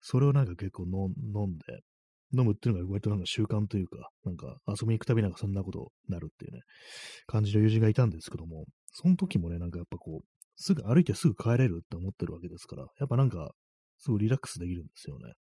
[0.00, 1.80] それをなんか結構飲んで、
[2.36, 6.60] 飲むっていうのが割となんか習慣というか、なんか遊びに行くたびなんかそんなことになるっていうね、
[7.26, 13.52] 感じの友人がいたんですけども、その時もね、なんかやっぱこう、すぐ歩いてすぐ帰れるって思ってるわけですから、やっぱなんか、
[13.98, 15.34] すごいリラックスできるんですよね。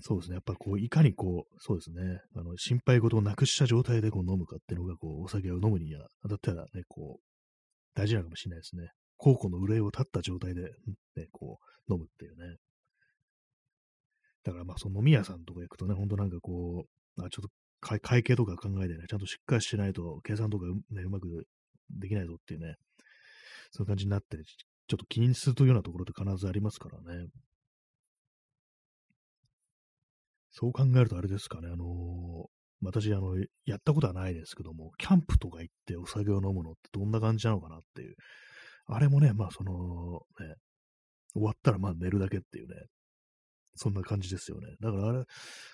[0.00, 0.34] そうですね。
[0.34, 2.20] やっぱこう、いかにこう、そうですね。
[2.36, 7.24] あの、心配事をなくした状態でこう飲むかっていうのが、こう、お酒を飲むには、当たったらね、こう、
[7.94, 8.90] 大事なのかもしれないですね。
[9.16, 10.62] 高庫の憂いを立った状態で、
[11.16, 12.56] ね、こう、飲むっていうね。
[14.44, 16.84] だからまあ、その飲み屋さんとか行くとね、ほんとなんかこ
[17.16, 17.48] う、あちょっと
[17.80, 21.46] 会会計とか考えてね、ちゃんとしっかりしないと、計算とかね、うまく
[21.90, 22.76] できないぞっていうね、
[23.72, 24.38] そういう感じになって、
[24.88, 27.26] ちょっと気にするというようなところって必ずありますからね。
[30.50, 31.86] そう考えるとあれですかね、あのー、
[32.82, 38.14] 私、あの、やったことはないですけども、キャンプとか行ってお酒を飲むのってどんな感じなのかなっていう。
[38.86, 39.72] あれもね、まあその、
[40.40, 40.54] ね、
[41.34, 42.74] 終わったらまあ寝るだけっていうね、
[43.74, 44.68] そんな感じですよね。
[44.80, 45.24] だからあれ、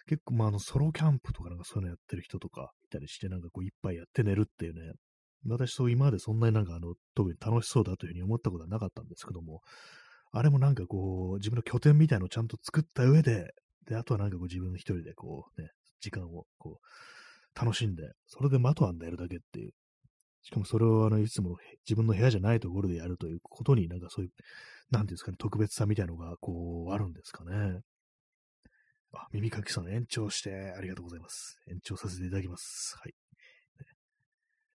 [0.06, 4.92] 結構まああのソロキャンプとかなんかそういうのやってる人とかいたりして、なんかこういっぱいやって寝るっていうね、
[5.46, 9.60] 私そう今までそんなになんかあの、特に楽しそうだというふうに思ったことはなかったんですけども、
[10.32, 13.52] あれもなんかこう、自分の拠点みたいのをちゃんと作った上で、
[13.86, 15.68] で、あとはなんかこう自分一人でこうね、
[16.00, 19.72] 時間をこう、楽しんで、それでまとわんでやるだけっていう。
[20.44, 21.56] しかもそれをあの、いつも
[21.88, 24.32] 自分の部屋じゃないところでやるということになんかそういう、
[24.90, 27.80] なんていうんですかね、特別さみたいのがこう、あるんですかね。
[29.14, 31.58] あ、耳かきさん延長してありがとうございます。
[31.68, 32.96] 延長させていただきます。
[32.98, 33.21] はい。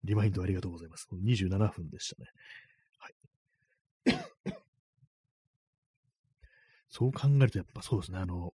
[0.07, 1.07] リマインドありがとうございます。
[1.12, 2.29] 27分でしたね。
[2.99, 3.14] はい。
[6.88, 8.53] そう考えるとやっぱそうですね、あの、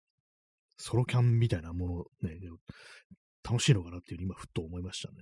[0.78, 2.38] ソロキャンみたいなものね、
[3.44, 5.16] 楽しいのかなっていうふうに今ふっと思いましたね。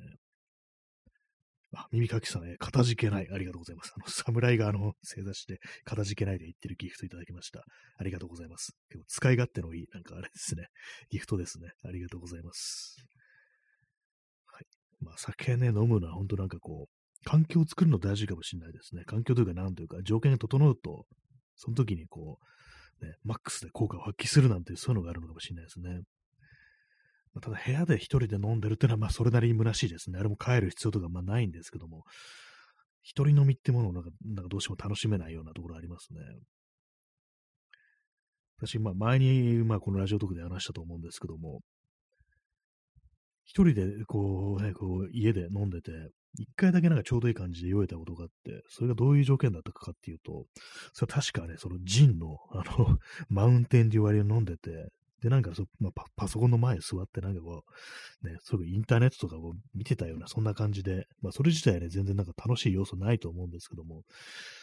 [1.75, 3.27] あ、耳かきさん、ね、かたじけない。
[3.31, 3.93] ありがとうございます。
[3.95, 7.63] あの、侍があの、正座して、かたじけないで言ってるギフトいただきました。
[7.97, 8.73] ありがとうございます。
[8.89, 10.67] 結構使い勝手のいい、なんかあれですね。
[11.09, 11.69] ギフトですね。
[11.83, 12.97] ありがとうございます。
[15.01, 19.03] まあ、酒ね、飲むのは本当なんかこう、環境を作るの大事かもしれないですね。
[19.05, 21.05] 環境というか、なんというか、条件が整うと、
[21.55, 22.39] その時にこ
[23.01, 26.01] う、ね、マックスで効果を発揮するなんて、そういうのがあるのかもしれないですね。
[27.33, 30.19] まあ、ただ部屋で一人で飲んでるっていうのは、まあそれなりに虚しいですね。
[30.19, 32.03] あれも帰る必要とかまあないんですけども、
[33.03, 36.19] 一人飲みってものをなんかなんかどうしても楽しめないようなところありますね。
[38.59, 41.61] 私、まあ前に、まあこのラジオトークで話したと思うんですけども、
[43.47, 45.91] 一人でこうね、こう家で飲んでて、
[46.37, 50.45] 一回だけなんかちょうどいい感じで酔えたことがあって、それがどういう条件だったかっていうと、
[50.93, 54.89] それは確かね、そのジンの、あの、 マウンテンデュ割を飲んでて、
[55.21, 57.63] で、なんかそ、まあパ、パソコンの前に座って、なんかこ
[58.21, 64.03] う、ね、そういうインターネットとかを見てたような、そんな感じで、まあ、それ自体ね、全然なんか楽しい要素ないと思うんですけども、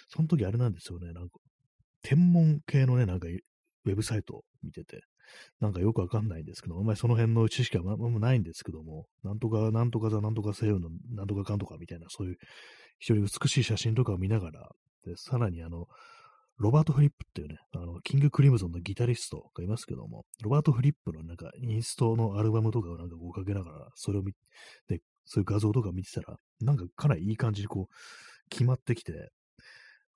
[0.09, 1.39] その時あれなんですよね、なんか、
[2.03, 5.03] 天文系のね、なんか、ウェブサイト見てて、
[5.61, 12.37] なんかよくわかんないんですけど、あんまりその辺の知識はま、まないんですけども、なんとか、なんとかざ、なんとかせよの、なんとかかんとかみたいな、そういう
[12.99, 14.71] 非常に美しい写真とかを見ながら、
[15.05, 15.87] で、さらにあの、
[16.59, 27.95] ロバート・フリップっていうね、あの、キング・クリムゾンのギタリストがいますけども、ロバート・フリップのなんかインストのアルバムとかをなんか追かけながら、それを見て、そういう画像とか見てたら、なんかかなりいい感じにこう、
[28.51, 29.31] 決まってきて、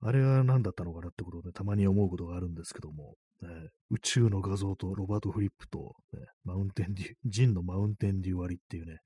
[0.01, 8.97] あれは何だったのかなってことをね、たまに思うことがあるんですけども、ね、宇宙の画像とロバート・フリップと、ね、マウンテンデュ、ジンのマウンテンデュ割っていうね、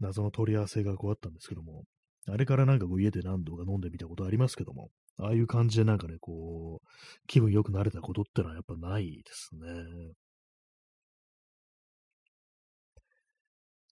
[0.00, 1.84] 謎の取り合わせがこうあったんですけども、
[2.28, 6.86] あれからなんかこう家で何度か飲んでみたことありますけども、ああいう感じでなんかね、こう、
[7.26, 9.68] 気分良くなれたことってのはやっぱないですね。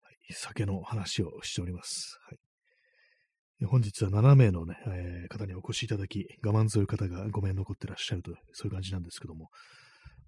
[0.01, 2.19] はい、酒の話をしております。
[2.27, 2.39] はい、
[3.65, 9.49] 本日は7名のね、えー、方にお越しいただき、我慢強い方が5名残ってらっしゃると、そういう感じなんですけども、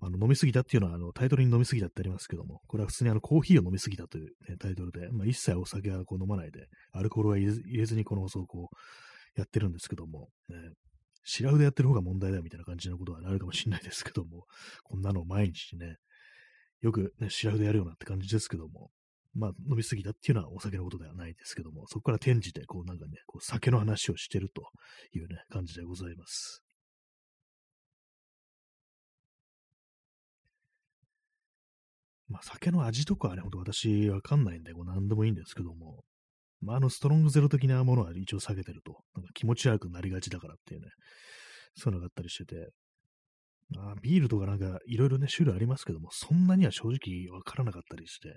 [0.01, 10.55] あの飲みすぎたっていうのはあのタイトルに飲みすぎたってありますけども、これは普通にあのコーヒーを飲みすぎたという、ね、タイトルで、まあ、一切お酒はこう飲まないで、アルコールは入れずにこの放送をこうやってるんですけども、ね、
[11.23, 14.45] 白腕やってる方が問題だよみたいな感じのことはあるかもしれないですけども、
[14.83, 15.97] こんなの毎日ね、
[16.81, 18.89] よくね、白腕やるようなって感じですけども、
[19.33, 24.63] まあ、飲みすぎたっていうのはお酒のことではないですけども、そこから転じて、こうなんかね、こう酒の話をしてると
[25.17, 26.61] いうね、感じでございます。
[32.27, 36.03] まあ、酒の味とかはね、ほんと私わかんないんで、こう何でもいいんですけども、
[36.61, 40.87] まあ、あの、ストロングゼロ的なものは一応下げてると、なんか気持ち悪くなりがちだからっていうね、
[41.75, 42.69] そういうのがあったりしてて、
[43.69, 48.35] まあビールとかなんかいろいろね、種類ありますけども、そんなには正直わからなかったりして、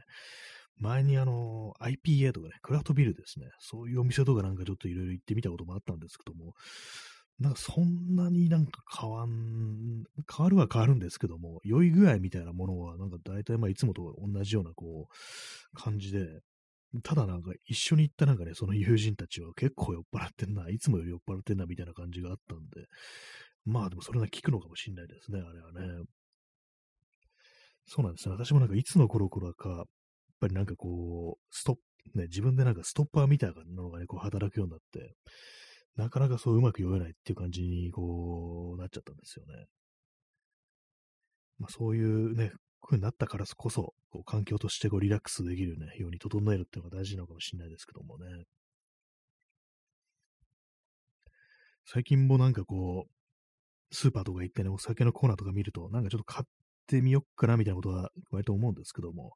[0.79, 6.55] 前にあの、IPA とかね、クラフトビールですね、そういうお店とかなんかちょっといろいろ行ってみたこともあったんですけども、
[7.39, 10.05] なんかそんなになんか変わん、
[10.37, 16.41] 変わるは変わるんですけども、良い具合みたいなものはなんか大体まあいつもと同じようなこう、感じで、
[17.03, 22.87] ただなんか一緒に行ったなんかね、その友人たちは結構酔っ払ってんな、いつもより酔っ払ってんなみたいな感じがあったんで、
[23.65, 26.05] まあでもそれが効くのかもしれないですね、あれはね。
[27.87, 28.35] そうなんですね。
[28.35, 29.85] 私もなんかいつの頃からか、
[30.45, 31.77] ぱりなんかこう、ストッ
[32.13, 35.15] プ、ね、自分でなんかストッパーみたいなのがね、こう働くようになって、
[35.97, 39.67] なかなかそううまく酔えないっていう感じにこうなっちゃったんですよね。
[41.59, 48.45] まあそういうね、こうになったからこそ、こう環境としてこうリラックスできる、ね、ように整えるっていうのが大事なのかもしれないですけどもね。
[51.87, 56.47] 最近もなんかこう、スーパーとか行ってね、お酒のコーナーとか見ると、なんかちょっと買っ
[56.87, 59.35] てみよっかなみたいなことは割と思うんですけども、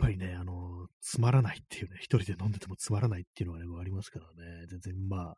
[0.00, 5.36] ぱりね、あの、つまらないっていうね、一人で飲んでてもつまらないっていうのがね、ありますからね、全然まあ、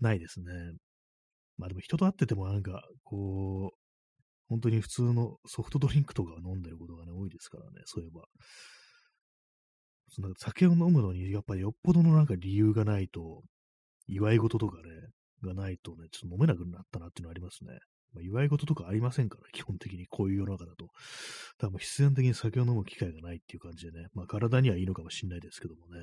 [0.00, 0.46] ないですね。
[1.56, 3.78] まあでも人と会っててもなんか、こう、
[4.48, 8.22] 本当に普通のソフトドリンクとか飲んでることがね、多いですからね、そういえば。
[10.10, 13.42] その酒を飲むのに、やっぱりよっぽどのなんか理由がないと、
[14.06, 14.82] 祝い事とかね、
[15.42, 17.78] がないとね、ちょっと飲めなくなったなっていうのはありますね。
[18.14, 20.88] まあ、祝い事とかありませんから、基本的にこういう世の中だと。
[21.58, 25.98] 多分必然的に酒を飲む機会がないっていう感じでね、まあ体にはいいのかもしれないですけどもね。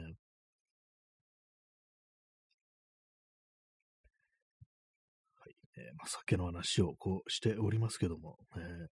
[5.39, 8.87] はいえー、まあ、酒の話をこうしておりますけども、えー、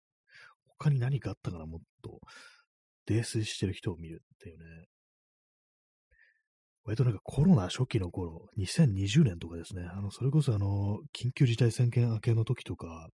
[0.78, 2.20] 他に何かあったかな、もっと、
[3.06, 4.86] 泥酔してる人を見るっていうね。
[6.86, 13.08] 割となんかコロナ初期の頃、2020年とかですね、あの、それこそあの、緊急事態宣言明けの時とか、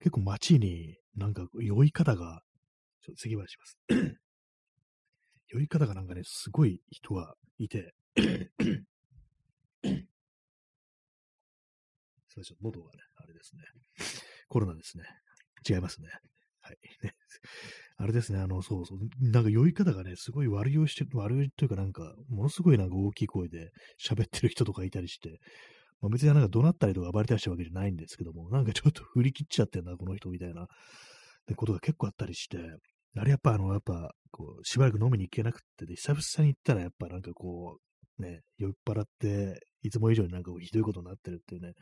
[0.00, 2.42] 結構街になんか酔い方が、
[3.02, 3.78] ちょっと次はします。
[5.48, 8.82] 酔い方がなんかね、すごい人がいて すみ
[12.38, 13.62] ません、喉がね、あれですね。
[14.48, 15.04] コロナですね。
[15.68, 16.08] 違いますね。
[16.64, 16.78] はい。
[17.98, 23.70] あれですね、あの、そうそう、なんか酔い方がね、すごい悪酔いして、悪酔いというかなんか、ものすごいなんか大きい声で
[24.02, 25.40] 喋ってる人とかいたりして、
[26.00, 30.66] まあ、別になんか怒鳴ったりとか暴れたりしたわけじゃないんですけども、なんかちょっと振り切っちゃってんな、この人みたいな、
[31.54, 32.58] ことが結構あったりして、
[33.16, 37.78] あれやっぱあの、やっぱ、こう、しばらく飲みに行けなくって、で、久々に行ったらやっぱなんかこ
[38.18, 41.74] う、ね、酔っ払って、いつも以上になんかひどいことになってるっていうね、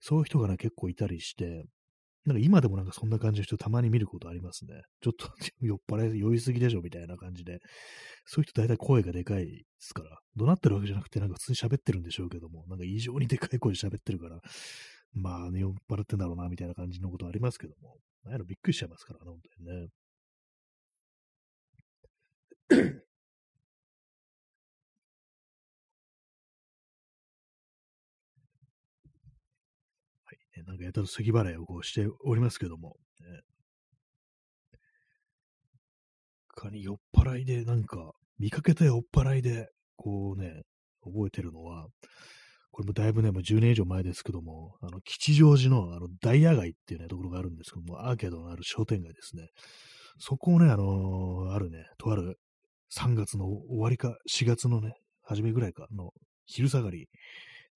[0.00, 1.64] そういう人がね、結構いたりして、
[2.24, 4.82] なんか今でもなんかそんな感じの人たまに見ることありますね。
[5.00, 5.28] ちょっと
[5.60, 7.58] 酔っ払い、酔いすぎでしょみたいな感じで。
[8.26, 10.20] そういう人大体声がでかいですから。
[10.36, 14.40] 怒鳴ってるわけじゃなくてなんか普通に喋ってるんでしょうけども、なんか異常にでかい声で喋ってるから、
[15.14, 17.98] まあね、酔っ払ってんだろうなみたいな感じのことありますけども。
[18.24, 19.88] ああいうのびっくりしちゃいますからね、本当にね。
[30.72, 34.78] なんかやたら咳払いをこうしておりますけども、ね、
[36.56, 40.62] 他に酔っ払いで、なんか、見かけた酔っ払いで、こうね、
[41.04, 41.88] 覚えてるのは、
[42.70, 49.48] これもだいぶね、もう10年以上前ですけども、あの、吉祥寺のあの、ダイヤ街っていうね、ところがあるんですけども、アーケードのある商店街ですね。
[50.18, 52.38] そこをね、あのー、あるね、とある
[52.96, 56.12] 3月の終わりか、4月のね、初めぐらいかの
[56.46, 57.10] 昼下がり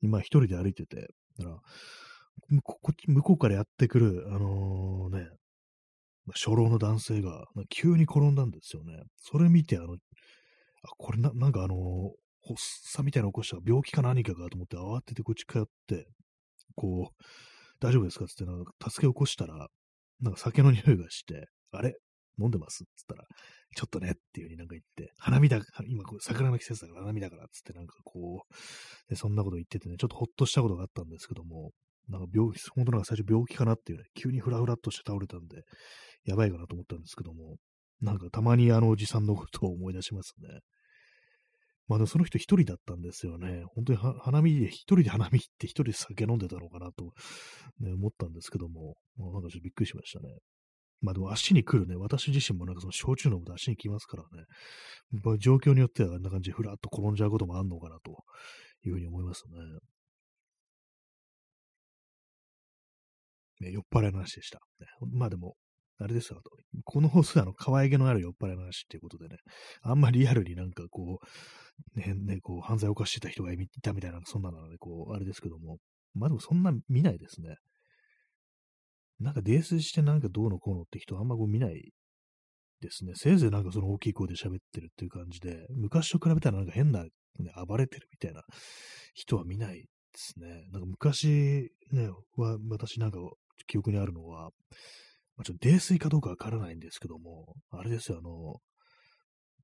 [0.01, 1.57] に、まあ一人で歩いてて、だから、
[2.63, 5.29] こっち、向こうからやってくる、あのー、ね、
[6.33, 9.03] 初老の男性が、急に転んだんですよね。
[9.17, 9.97] それ見て、あの、あ、
[10.99, 16.07] これな、なんかあのー、発作みたいな起こした病気か何かかと思って慌ててこっち帰って、
[16.77, 17.25] こう、
[17.81, 19.69] 大丈夫ですかつって、なんか助け起こしたら、
[20.21, 21.95] なんか酒の匂いがして、あれ？
[22.39, 23.25] 飲んでますっつったら、
[23.75, 28.43] ちょっとねっていう風になんか言って、花見だ、今こう桜の季節だから花見だからっつってなんかこ
[29.11, 31.73] う、そんなこと言っててね、ちょっとほっとしたことがあったんですけども、
[32.09, 35.63] なんか病気、本当なんか最初病気かなっていうね、急にフラフラっとして倒れたんで、
[36.25, 37.57] やばいかなと思ったんですけども、
[38.01, 40.61] なんかたまにあのおじさんのことを思い出しますね。
[41.89, 43.63] まあでもその人一人だったんですよね。
[43.75, 47.13] 本当に花見で、一人で花見って一人で酒飲んでたのかなと、
[47.81, 50.29] ね、思ったんですけども、まあ、なんかちょっとびっくりしましたね。
[51.01, 54.45] まあでも足に来るね、私自身もなんかその焼酎飲むと足に来ますからね、
[55.13, 58.25] やっ状況によってはあんな感じでふらっと転んじゃうこともあるのかなと
[58.85, 59.55] いうふうに思いますね。
[63.61, 64.61] ね、酔っ払いの話でした。
[64.81, 65.57] ね、まあでも、
[65.99, 66.41] あれですよ、
[66.85, 69.37] この放送はあの、可愛げのある酔っ払いの話っていうことでね、
[69.83, 71.21] あんまりリアルになんかこ
[71.95, 75.79] う、ね、ね、こう、犯罪を犯してた人がいたみたいな、そんなので、こう、あれですけども、
[76.15, 77.57] まあでもそんな見ないですね。
[79.19, 81.93] なんか泥酔してなんかどうのこうのって人あんまこう見ない
[82.81, 83.13] ですね。
[83.15, 87.11] せいぜいなんかその大きい声で喋ってるっていう感じで、昔と比べたらなんか変な、ね、
[87.67, 88.43] 暴れてるみたいな
[89.15, 90.67] 人は見ないですね。
[90.73, 93.19] なんか昔ね、は私なんか
[93.67, 94.51] 記憶にあるのは、
[95.37, 98.61] まあ、ちょっと泥酔かどうかわからないんですけども、あれですよ、あの、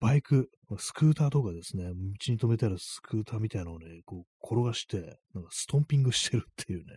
[0.03, 6.97] バイク、スクーターとかですね、道に止めてあるスクーターみたいなのをね、こう転がして、なんかストンピングしてるっていうね、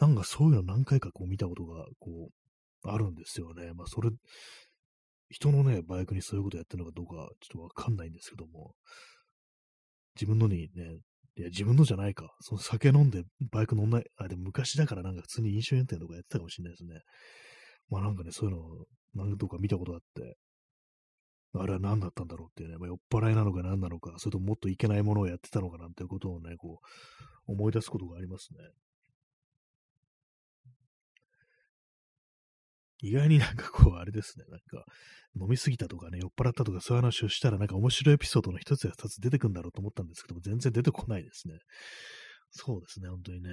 [0.00, 2.30] なんかそういうの何回かこう見たことが、こ
[2.84, 3.72] う、あるんですよね。
[3.72, 4.10] まあそれ、
[5.30, 8.74] 人のね、バイクにそういうことやってるのかどうかちょっとわかんないんですけども、
[10.16, 10.98] 自分のにね、
[11.38, 12.34] いや、自分のじゃないか。
[12.40, 13.22] その酒飲んで
[13.52, 14.04] バイク乗んない。
[14.16, 17.00] あ、でも昔だからなんか普通に飲酒運転とかやってたかもしれないですね。
[17.90, 20.36] まあなんかね、そういうのを何度か見たことがあって、
[21.54, 26.80] あれは何だったんだろうっていうね、まあ、酔っ払いなのか何なのか、それとももっといけないものをやってたのかなんていうことをね、こ
[27.48, 28.58] う、思い出すことがありますね。
[33.00, 34.84] 意外になんかこう、あれですね、なんか、
[35.40, 41.58] 飲みすぎたとかね、酔っ払ったとかそういう話をしたら、なんか面白いエピソードの一つや二つ出てくるんだろうと思ったんですけども、全然出てこないですね。
[42.50, 43.50] そうですね、本当にね。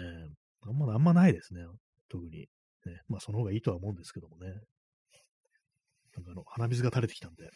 [0.61, 1.61] あんま、あんまないですね、
[2.09, 2.47] 特に。
[2.85, 4.47] ね、まあ、その方がいいとは思うんですけどもね。
[6.15, 7.49] なんかあの、鼻水が垂れてきたんで、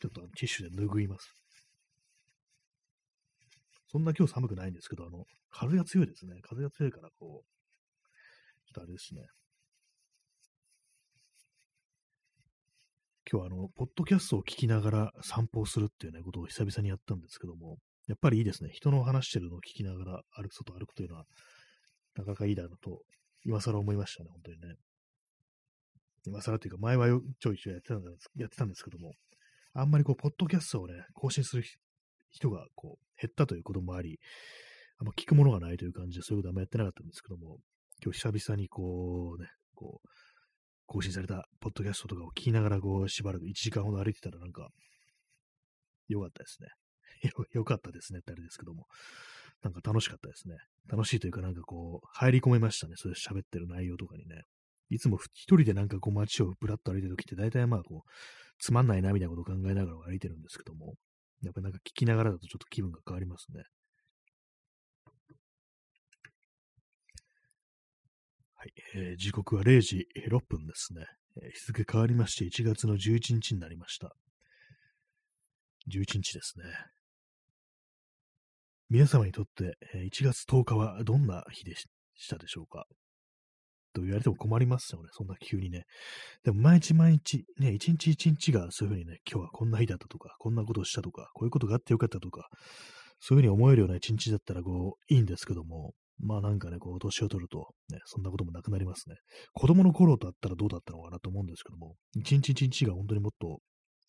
[0.00, 1.34] ちょっとティッシュで拭います。
[3.88, 6.36] そんな今日寒くないんですけど、あの、風が強いですね。
[6.42, 9.22] 風が強いから、こう、ちょっとあれですね。
[13.32, 17.76] 今日はあの、ポッドキャストを聞きながら散歩をするっていうね、ことを久々にやったんですけども、
[18.08, 18.70] やっぱりいいですね。
[18.72, 21.26] 人の話してるのを聞きながら歩く、外歩くというのは、
[22.16, 23.02] なかなかいいだろうと、
[23.44, 24.74] 今更思いましたね、本当にね。
[26.26, 27.06] 今更というか、前は
[27.38, 29.12] ちょいちょいやってたんですやってたんですけども、
[29.74, 31.62] あんまりこう、ポッドキャストをね、更新する
[32.30, 34.18] 人がこう、減ったということもあり、
[34.98, 37.58] あんま聞くものがないという感じで、そういうことあんまやってなかったんですけども、
[38.02, 40.08] 今日久々にこうね、こう、
[40.90, 44.70] 更新されたポッドキャストとかを聞きながら、こう、しばらく1時間ほど歩いてたらなんか、
[46.08, 46.68] よかったですね。
[47.30, 48.86] よ、よかったですねってあれですけども、
[49.62, 50.56] なんか楽しかったですね。
[50.88, 52.94] 楽しいというかなんかこう、入り込めましたね。
[52.96, 54.42] そういう喋ってる内容とかにね。
[54.88, 58.10] いつも一人でなんかこう街をぶらっと歩いてるときって大体まあこう、
[58.58, 60.96] つまんないなみたいなことを考えながら歩いてるんですけども、
[61.42, 63.62] やっぱなんか聞きながらだとちょっと気分が変わりますね。
[68.60, 71.06] はい、えー、時刻は0時6分ですね、
[71.42, 74.12] え、日付変わりまして1月の11日になりました。
[75.90, 76.64] 11日ですね。
[78.90, 82.84] 皆様にとって、え1月10日はどんな日でしたでしょうか？
[83.94, 85.08] と言われても困りますよね。
[85.12, 85.84] そんな急にね。
[86.44, 92.50] でも毎日毎日、ね、一日一日がそういうふうにね、今日はこんな日だったとか、こんなことをしたとか、こういうことがあってよかったとか、
[93.20, 99.16] そういうふうに思えるような一日だったらこう、いいんですけども、まあなんかね、こう、年を取ると、ね、そんなこともなくなりますね。
[99.54, 103.60] 子供の頃だったらどうだったのかなと思うんですけども、一日一日が本当にもっと、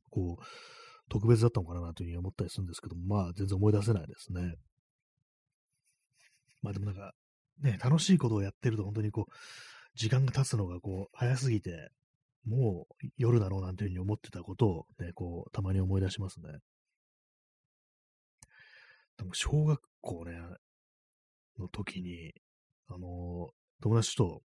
[0.10, 0.44] こう、
[1.10, 4.56] 特別だったのかなというふうに思ったりするんですけども、まあ全然思い出せないですね。
[6.62, 7.14] まあでもなんか、
[7.62, 9.32] ね、楽しいことをやってると本当にこう、
[9.96, 11.92] 時間が経つのがこう、早すぎて、
[12.46, 16.48] もう夜だろうなんていうふうに思ってたことをね、こう、たまに思い出しますね。
[19.18, 20.34] でも小学校ね、
[21.62, 22.34] の時に、
[22.90, 23.50] あの
[23.82, 24.42] 友達と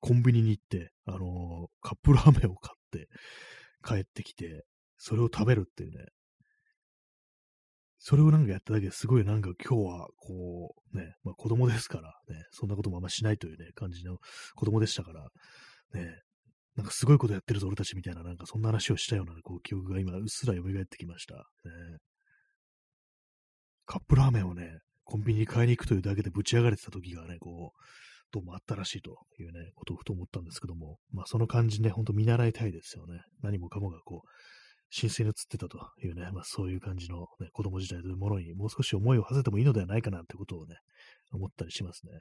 [0.00, 3.08] コンビニに行って、あのカップラーメンを買って
[3.84, 4.64] 帰ってきて、
[4.96, 6.06] それを食べるっていうね、
[7.98, 14.18] それをなんかやっただけですごいなんか今日はこうね、まあ子供ですからね、そんなこともあんましないというね、感じの
[14.54, 15.28] 子供でしたから、
[16.00, 16.08] ね、
[16.76, 21.34] なんかすごいことやってるぞ俺たちみたいな、なんかそんな話をしたような、こう記憶が今うっすら蘇ってきました。
[21.34, 21.42] ね、
[23.84, 24.78] カップラーメンをね、
[25.08, 27.80] コンビニに買いに行くというだけでぶち上がれてた時がね、こう、
[28.30, 33.22] どうもあったらしいというね、ことをふと思ったんですけども、まあその感じね、ほんと見習いたいですよね。
[33.42, 34.28] 何もかもがこう、
[34.90, 40.76] 新鮮に映ってたというね、まあそういう感じの、ね、子供時代というものにもう少し思いを馳せてもいいのではないかなってことをね、
[41.32, 42.20] 思ったりしますね。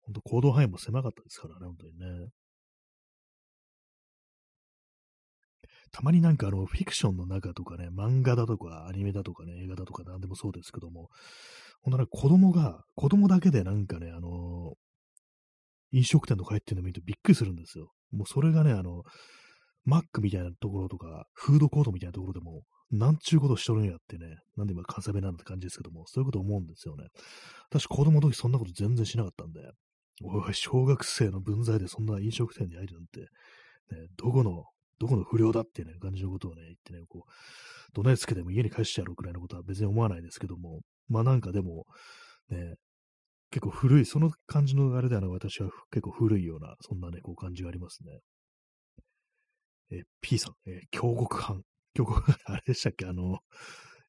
[0.00, 2.30] 本当行動範囲も狭かったですからね、本当にね。
[5.92, 11.08] たまになんかあの、フィクションの中とかね、漫画だとか、アニメだとかね、映画だとかなんでもそうですけども、
[11.82, 14.74] ほんとね、子供が、子供だけでなんかね、あの
[15.92, 17.92] 飲食店とか入ってるの見るとびっくりするんですよ。
[18.10, 19.02] もうそれがね、あの、
[19.84, 27.08] マックみたいなところとか、フードコートみたいなところでも、なんちゅうことしとるんやってね、なんで今関西弁なんて感じですけども、そういうこと思うんですよね。
[27.70, 29.60] 私子供の時そんなこと全然しなかったんで、
[30.22, 33.26] おい、小学生の分際でそんな飲食店に入るなんて、ね、
[34.16, 34.64] どこの、
[35.02, 37.30] どこの不良だってね、感じのことをね、言ってね、こう、
[37.92, 41.86] どないつけても家に帰してやろうくらいのことは別に思わないですけども、まあなんかでも、
[42.50, 42.76] ね、
[43.50, 48.20] 結構古い、その感じのあれではなく、私は結構古いような、そんなね、こう感じがありますね。
[49.90, 51.64] え、P さん、え、京極藩。
[51.94, 53.06] 京極藩、あれでしたっけ？
[53.06, 53.40] あの、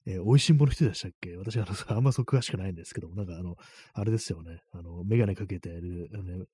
[0.05, 1.35] えー、美味しんぼの人でしたっけ？
[1.37, 3.55] 私あの、あんまそう詳しくないんですけども、なんかあの、
[3.93, 4.61] あれですよね。
[4.71, 6.45] あの、メガネかけてる、ね、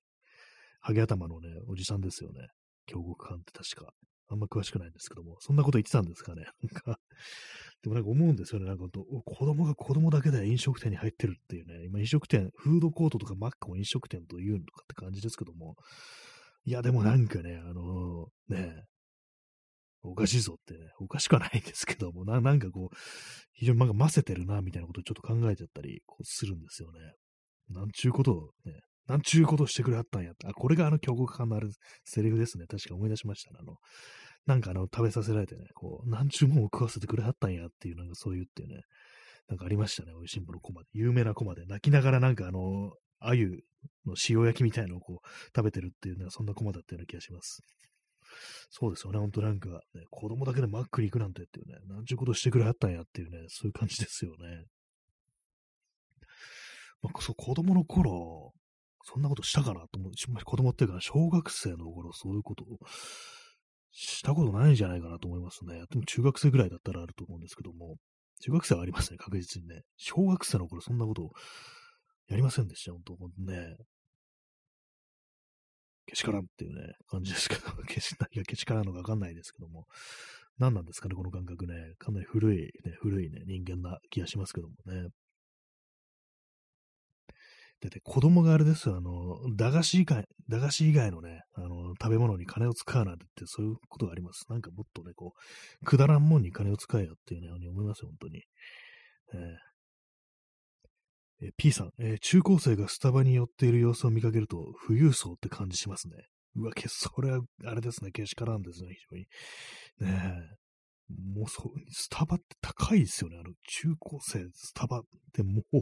[0.80, 2.48] ハゲ頭のね、おじさんですよね。
[2.86, 3.92] 京極藩って確か。
[4.30, 6.46] あんま詳しくないんですけども、そんなこと言ってたんですかね。
[6.62, 7.00] なんか、
[7.82, 8.66] でもなんか思うんですよね。
[8.66, 15.76] なんか子供が子供だけで飲食店に入ってるっていうね、今飲食店、フードコートとかマックも飲食店というのかって感じですけども、
[16.64, 18.84] いや、でもなんかね、あのー、ね、
[20.02, 22.96] おかしいぞってね、おかしくはないんですけども、なんかこう、
[23.52, 26.98] 非常になんか混ぜてるな、みたいなことをちょっと考えちゃったりこうするんですよね。
[27.68, 28.80] なんちゅうことをね、
[29.10, 31.70] なんちゅうことしてくれはったんやってあ、これがあの京極感のある
[32.04, 32.66] セリフですね。
[32.66, 33.58] 確か思い出しましたね。
[33.60, 33.76] あの、
[34.46, 38.82] なんかあの、食べさせられてね、こう、なんちゅうもんを食わせてくれはったんやっていう、なんかそういうってね、
[39.48, 40.12] なんかありましたね。
[40.12, 40.88] 美味しんぼのコマで。
[40.92, 41.66] 有名なコマで。
[41.66, 43.64] 泣きながらなんかあの、鮎
[44.06, 47.62] の塩焼きみたいのをこう、食べてるっていう、ね、そんなコマだったような気がします。
[48.70, 49.18] そうですよね。
[49.18, 54.66] ほんとなんか、ね、子供だけでマックに行くなんてっていうね、なんちゅうことしてくれはったんやっていうね、そういう感じですよね。
[57.02, 58.52] まあ、そう、子供の頃、
[59.02, 60.44] そんなことしたかなと思う。
[60.44, 62.78] 子供っていうか、小学生の頃、そういうことを
[63.92, 65.82] したことないんじゃないかなと思いますね。
[65.90, 67.96] でも中学生ぐらいだったらあると思うんですけども、
[68.40, 69.82] 中学生はありますね、確実にね。
[69.96, 71.30] 小学生の頃、そんなことを
[72.28, 73.14] やりませんでした、本当
[73.52, 73.76] ね。
[76.06, 79.86] けしからんっていうね、感じですけど、 けし、何がけしからんのかわかんないですけども、
[80.58, 81.94] 何なんですかね、この感覚ね。
[81.98, 85.08] かなり古い、ね、古いね、人間な気がしますけどもね。
[87.88, 94.44] で、子供があれですよ、あの、駄菓子以外、駄菓子以外のね、あの、食べ物に金を使うなんてって、そういうことがあります。
[94.50, 95.32] なんかもっとね、こ
[95.80, 98.42] う、くだらんもんに金を使えよっていうね、思いますよ、本当に。
[99.32, 106.16] えー、え P さん、えー、中高生がスタバに寄っている様子を見かけると、富裕層って感じしますね。
[106.56, 109.26] うわ、けそれは、あれですね、けしからんですね、非
[110.00, 110.12] 常に。
[110.12, 110.60] ねえ。
[111.34, 113.38] もうそう、スタバって高いですよね。
[113.38, 115.02] あの、中高生、スタバっ
[115.32, 115.80] てもう、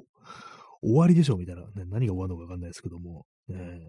[0.82, 3.88] 終わりでしょみたいな、ね、何が終わるのかわかんないですけども、ね、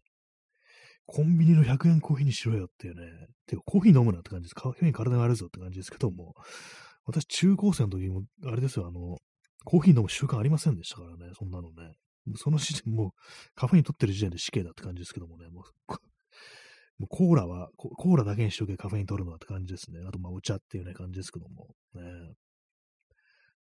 [1.06, 4.56] コンビニの100円コーヒーにしろよっていうね、てかコーヒー飲むなって感じです。
[4.56, 6.34] カフェイン体が悪いぞって感じですけども、
[7.06, 9.18] 私中高生の時も、あれですよ、あの、
[9.66, 11.94] コーヒー飲む習慣ありませんでしたからね、そんなのね。
[12.36, 13.10] その時点、もう、
[13.56, 15.94] カフェイン取ってる時点で死刑だって感じですけどもね、もう、
[17.00, 20.02] もうコーラはコ、コーラだけにしとけカフェイン取るのはって感じですね。
[20.08, 21.68] あと、まあ、お茶っていうね、感じですけども。
[21.96, 22.02] ね、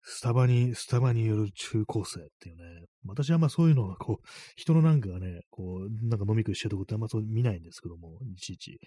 [0.08, 2.62] スタバに、スタバによる中高生っていうね、
[3.04, 8.78] 私はまあそういうのは、こう、人のなんかがね、こう、なんか飲み食いしてるとこってあんまそう見ないんですけども、いちいち。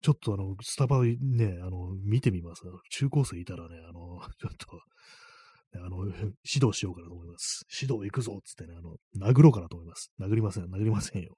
[0.00, 2.62] ちょっとあの、スタバね、あの、見てみます。
[2.88, 4.80] 中高生いたらね、あの、 ちょっと、
[5.74, 7.66] あの、指導しようかなと思います。
[7.82, 10.12] 指導行くぞっつってね、あの、殴ろうかなと思います。
[10.20, 11.36] 殴りません、殴りませんよ。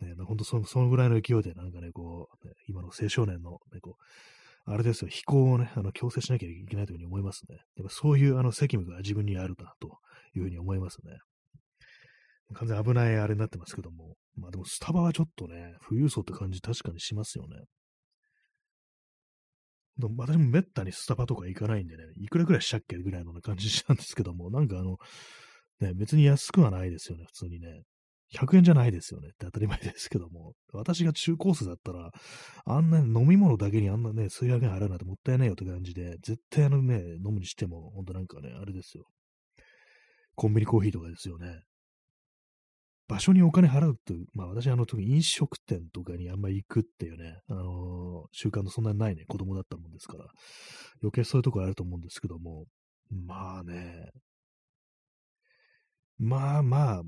[0.00, 4.04] ね、ほんとその、そのぐらいの勢いで、なんかね、こう、ね、今の青少年の、ね、こう、
[4.66, 7.56] あれですよ、飛行をね、あの、強制しなきゃいけないというふうに思いますね。
[7.76, 9.98] やっぱそういう、あの、責務が自分にあるな、と
[10.34, 11.18] いうふうに思いますね。
[12.54, 14.16] 完全危ないあれになってますけども。
[14.36, 17.56] まあでも、スタバはちょっとね、富裕層って感じ確かにしますよね。
[19.98, 24.96] でも私もめったにスタバとか行かないんでね、いくらくらいしたっけぐらいの感じしたんですけども、なんかあの、
[25.80, 27.82] ね、別に安くはないですよね、普通にね。
[28.34, 29.28] 100円じゃないですよね。
[29.28, 32.10] って当たり前ですけども、私が中高生だったら、
[32.64, 39.04] あんな飲み物だけにあんなね、数百円払うなんてもったいないよって感じで、絶対あのね、飲むにしても、ほんとなんかね、あれですよ。
[40.34, 41.62] コンビニコーヒーとかですよね。
[43.06, 50.24] 場所にお金払うと、まあ私あの特に飲食店とかにあんまり行くっていうね、あのー、習慣のそんなにないね、子供だったもんですから、
[51.02, 52.64] 余計そういうとこあると思うんですけども、
[53.10, 54.10] まあね、
[56.18, 57.02] まあまあ、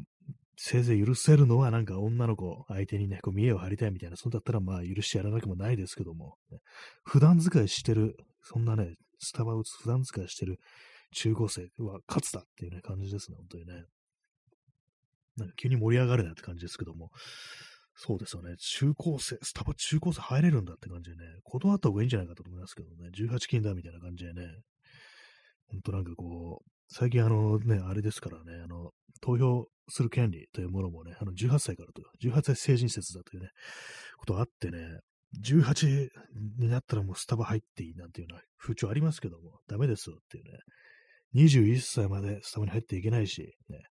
[0.57, 6.59] せいぜい許せるのはなんか女の子相手にね、こう見栄を張りたいみたいな、そうだったらまあ許してやらなくもないですけども、ね、
[7.05, 10.59] 普段使いしてる、そんなね、スタバを普段使いしてる
[11.13, 13.85] 中高生は勝つだっていうね、感じですね、本当にね。
[15.37, 17.11] なんか急に盛り上がるなって感じですけども、
[17.95, 18.57] そうですよね。
[18.59, 24.43] 中高生、スタバ中高生入れるんだって感じでね、断った方がいいんじゃないかと思いますけどね、18金だみたいな感じでね、
[25.69, 33.51] ほんとなんかこう、最近あのね、あれですからね、あの、投票する権利というものもね、あの18歳からと、18歳成人説だというね、
[34.19, 34.79] ことあってね、
[35.45, 36.09] 18
[36.59, 40.59] になったらもうスタバ入っていいなんていうような風潮ありますけども、ダメですよっていうね、
[41.35, 43.83] 21歳までスタバに入っていけないし、ね、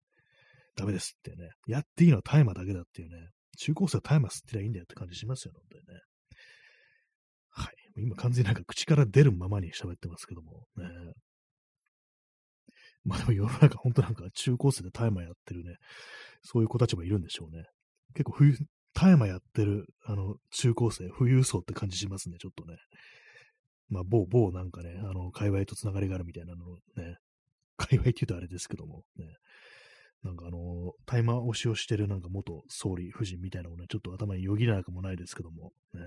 [0.76, 6.02] ダメですってね、やっていいのは大麻だけだっていうね、中高生は大麻吸ってりゃいいんだよって感じしますよね、本当にね。
[7.50, 7.74] はい。
[7.98, 10.86] 今完全になんか口から出るままに喋ってますけども、ね、
[13.06, 15.76] まあでも世の中本当なんか中高生で大麻やってるね、
[16.41, 17.66] そういう子たちもいるんでしょうね。
[18.14, 18.58] 結構冬、
[18.93, 22.78] 大麻やってる、あの、中高生、富裕層って感じしますね、ちょっとね。
[23.89, 27.18] まあ、某、某なんかね、あの、界隈とつながりがあるみたいなのね、
[27.78, 29.26] 界隈って言うとあれですけども、ね、
[30.24, 36.01] なんかあの、大麻推しをしてるなんか元総理夫人みたいなのをね、ちょっと頭によぎらなくもないですけども、ね。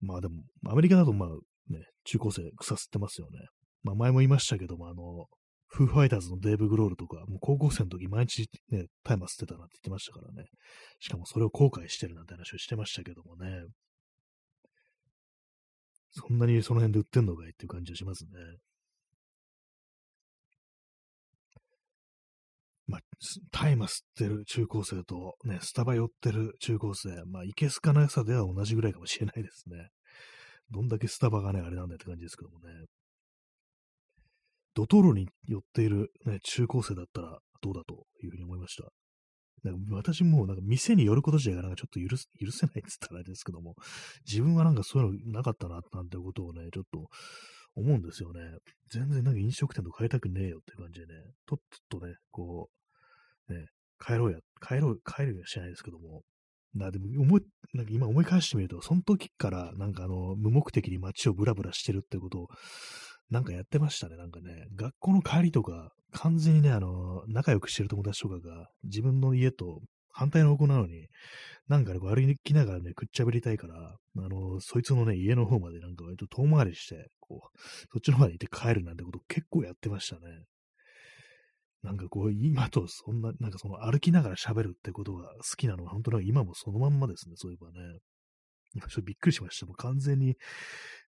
[0.00, 1.28] まあでも、アメリカだとまあ
[1.72, 3.38] ね、中高生草吸ってますよね。
[3.82, 5.26] まあ前も言いましたけども、あの、
[5.66, 10.48] フーファイターズのデーブ・グロールとか、もう高校生の時毎日ね、タイマー吸ってたなんて言ってましたからね。
[10.98, 13.66] しかもそれを後悔してるなんて話をしてましたけどもね。
[16.10, 18.30] そんなにその辺で売ってんのかいっていう感じがしますね。
[22.88, 23.00] まあ、
[23.52, 29.90] タイマ吸ってる中高生とね、スタバ寄ってる中高生、まあ、いけすかなさでは同じぐらいかもしれないですね。
[30.72, 32.66] どんだけスタバがね、あれなんだって感じですけどもね。
[34.80, 38.88] ドトールに寄っている、ね、中高生だったらどうだというふうに思いました。
[39.62, 43.74] なんか私もなんか店に寄ること自体がなんかちょっと許許せないって言ったらあれですけども、
[44.26, 47.08] 自分はなんかそういうのなかったな、なんてことをね、ちょっと
[47.74, 48.40] 思うんですよね。
[48.90, 51.12] 全然なんか飲食店と変えたくねえよって感じでね、
[51.46, 51.58] とっ
[51.90, 52.70] とね、こ
[53.50, 53.66] う、ね、
[54.02, 56.22] 帰ろうや、帰ろう、帰るようしないですけども、
[56.74, 57.42] な、でも思い、
[57.74, 62.48] なんか今思い返してみると、その時からなんかあの、無目的に街をブラブラしてるってことを、
[63.30, 64.16] なんかやってましたね。
[64.16, 69.80] なんかね、学校の帰りとか、完全にね、あの、仲良くしてる友達とかが、自分の家と
[70.12, 71.06] 反対の方向なのに、
[71.68, 77.58] なんかね、こう歩きながらね、くっちゃべりたいから、あの、そいつのね、家の方までなんか割と遠回りして、こう、
[77.92, 80.20] そっちの方まで行って帰るなんてこと結構やってましたね。
[81.82, 88.00] なんかこう、今とそんな、なんかその歩きながら喋るってことが好きなのは、本当なんか今もそのまんまですね、そういえばね。
[88.78, 89.66] ちょっとびっくりしました。
[89.66, 90.36] もう完全に、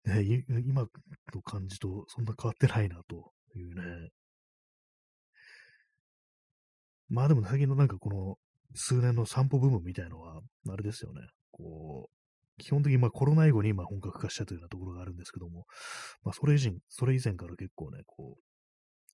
[0.05, 0.87] ね、 今
[1.33, 4.09] の感じとそんな変わってないなというね。
[7.09, 8.37] まあでも最近のなんかこの
[8.75, 11.21] 数年の散歩ブームみたいのは、あれですよね。
[11.51, 15.65] こう、基本的にまコロナ以後に今本格化したというようなところがあるんですけども、
[16.23, 18.41] まあそれ以前、それ以前から結構ね、こう、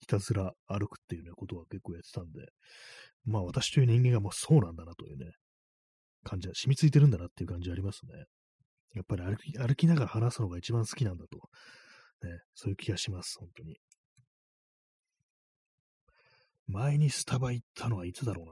[0.01, 2.49] ひたすら歩くっていうね、ことは結構やってたんで、
[3.23, 5.31] まあ私という人間がもうそうなんだなというね、
[6.23, 8.25] 感じは染みついてるんだなっていう感じありますね。
[8.95, 11.37] やっぱり歩き歩きながら話すのが一番好きなんだと、
[12.27, 13.77] ね、そういう気がします、本当に。
[16.67, 18.45] 前にスタバ行ったのはいつだろう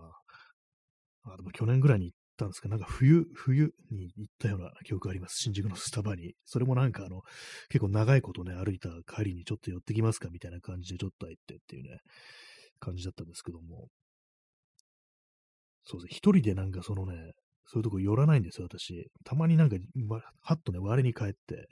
[1.28, 1.34] な。
[1.34, 5.38] あ、でも去年ぐらいに行ったんですけど、なんか冬、冬に行ったような記憶があります。
[5.38, 6.36] 新宿のスタバに。
[6.46, 7.22] それもなんかあの、
[7.70, 12.00] 結構長いことね、歩いた帰りにちょっと寄ってきますかみたいな感じでちょっと入ってっていうね、
[12.80, 13.88] 感じだったんですけども。
[15.86, 17.34] そうですね、一人でなんかそのね、
[17.66, 19.10] そういうとこ寄らないんですよ、私。
[19.24, 21.68] たまになんか、まはっとね、我に返って、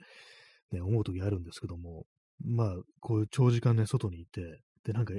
[0.72, 2.06] ね、思う時あるんですけども、
[2.44, 5.14] まあ、こういう長時間ね、外にいて、で、なんか、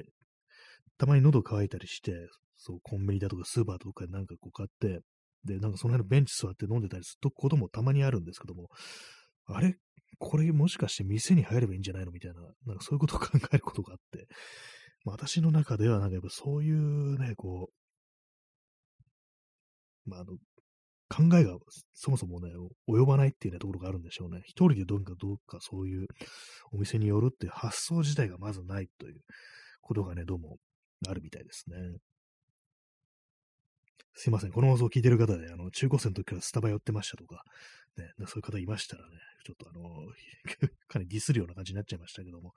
[0.98, 2.14] たまに喉乾いたりして、
[2.58, 5.02] そう、コンビニだとかスーパーとかなんかこう買って、
[5.46, 8.70] で、なんかその辺のベンチ座って飲んでたりすることもたまにあるんですけども、
[9.46, 9.76] あれ？
[10.20, 12.12] これもしかして店に入ればいいんじゃないの？
[12.12, 14.28] みたいな、なんかそういうことを考えることがあって、
[15.04, 17.70] まあ、私の中ではなんかやっぱそういうね、こ
[20.06, 20.38] う、まあ、あの、
[21.14, 21.56] 考えが
[21.94, 22.50] そもそもね、
[22.90, 24.42] 及ばないっていうね、ところがあるんでしょうね。
[24.46, 26.08] 一人でどうにかどうかそういう
[26.72, 29.22] お店によるっていう発想自体がまずないという
[29.82, 30.58] ことがね、どうも
[31.08, 31.76] あるみたいですね。
[34.16, 34.52] すいません。
[34.52, 37.44] この放送を聞いてる方で、あの、中高生の時からスタバ寄ってましたとか、
[37.98, 40.08] ね、そういう方いましたらね、ちょっとあの、
[40.88, 42.54] かなりディスるような感じになっちゃいましたけども、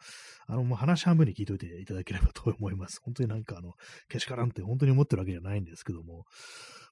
[0.47, 3.01] あの、もう話半分に聞いといていただければと思います。
[3.03, 3.75] 本当になんかあの、
[4.09, 6.25] けしからんって本当に思ってるわけじゃないんですけども、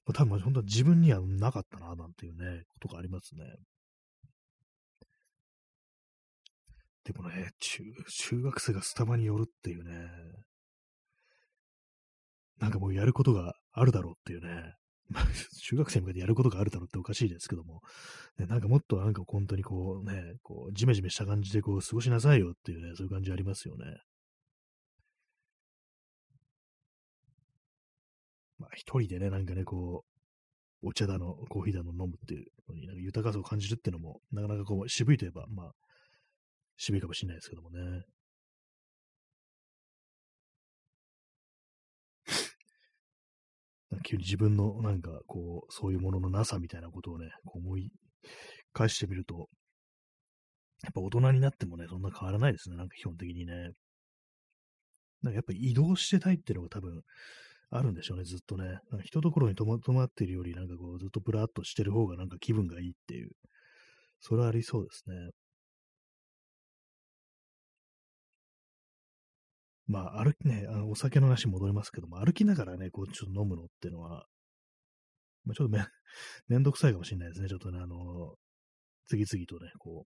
[0.05, 3.43] まあ、多分本当は自分にはなかったな、なんていうね、ことがありますね。
[7.05, 10.09] でもね、中、中学生がスタバに寄るっていうね、
[12.59, 14.73] なんかもうやることがあるだろうっていうね、
[15.61, 17.81] 中学生に向けてやることがあるだろうっておかしいですけども、
[18.37, 23.85] ね、なんかもっとなんか本当にこうね、こう、じめじめした感じでこう、過ごしなさいよっていうね、そういう感じありますよね。
[28.57, 30.03] まあ一人でね、なんかね、こ
[30.83, 35.71] う、お茶だの、コーヒーだの飲むっていうのに、なんか豊かさを感じるっていうのも、なかなかこう、渋いといえば、まあ、
[36.77, 38.03] 渋いかもしれないですけどもね。
[44.03, 47.91] 急に自分のなんかこう、そういうもののなさみたいなことをね、こう思い
[48.73, 49.49] 返してみると、
[50.83, 53.71] やっぱ大人になってもね、そんな変わらないですね、なんか基本的にね。
[55.21, 57.01] なんかやっぱ移動してたいっていうのが多分
[57.71, 58.65] あるんでしょうね、ずっとね。
[58.65, 63.31] なんか一ところに止ま止まってるより、なんかこう、ずっとブラーっとしてる方がなんか気分がいいっていう、
[64.19, 65.15] それはありそうですね。
[69.87, 74.25] まあ、歩きね、あのお酒の話戻りますけども、歩きながらね、こう、ちょっと飲むのっていうのは、
[75.45, 75.79] まあ、ちょっとめ、
[76.47, 77.49] めんどくさいかもしれないですね。
[77.49, 78.35] ちょっとね、あの、
[79.07, 80.07] 次々とね、こ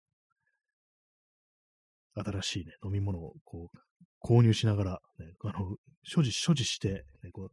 [2.16, 3.79] う、新しいね、飲み物を、こう、
[4.21, 7.51] 購入しながら、ね、あの、所持、所持して、ね、こう、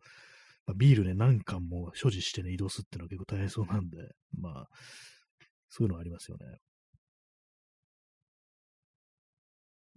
[0.65, 3.97] まあ、ビールね、何缶も所持してね、移動するっていうのは結構大変そうなんで、
[4.37, 4.67] まあ、
[5.69, 6.45] そういうのはありますよね。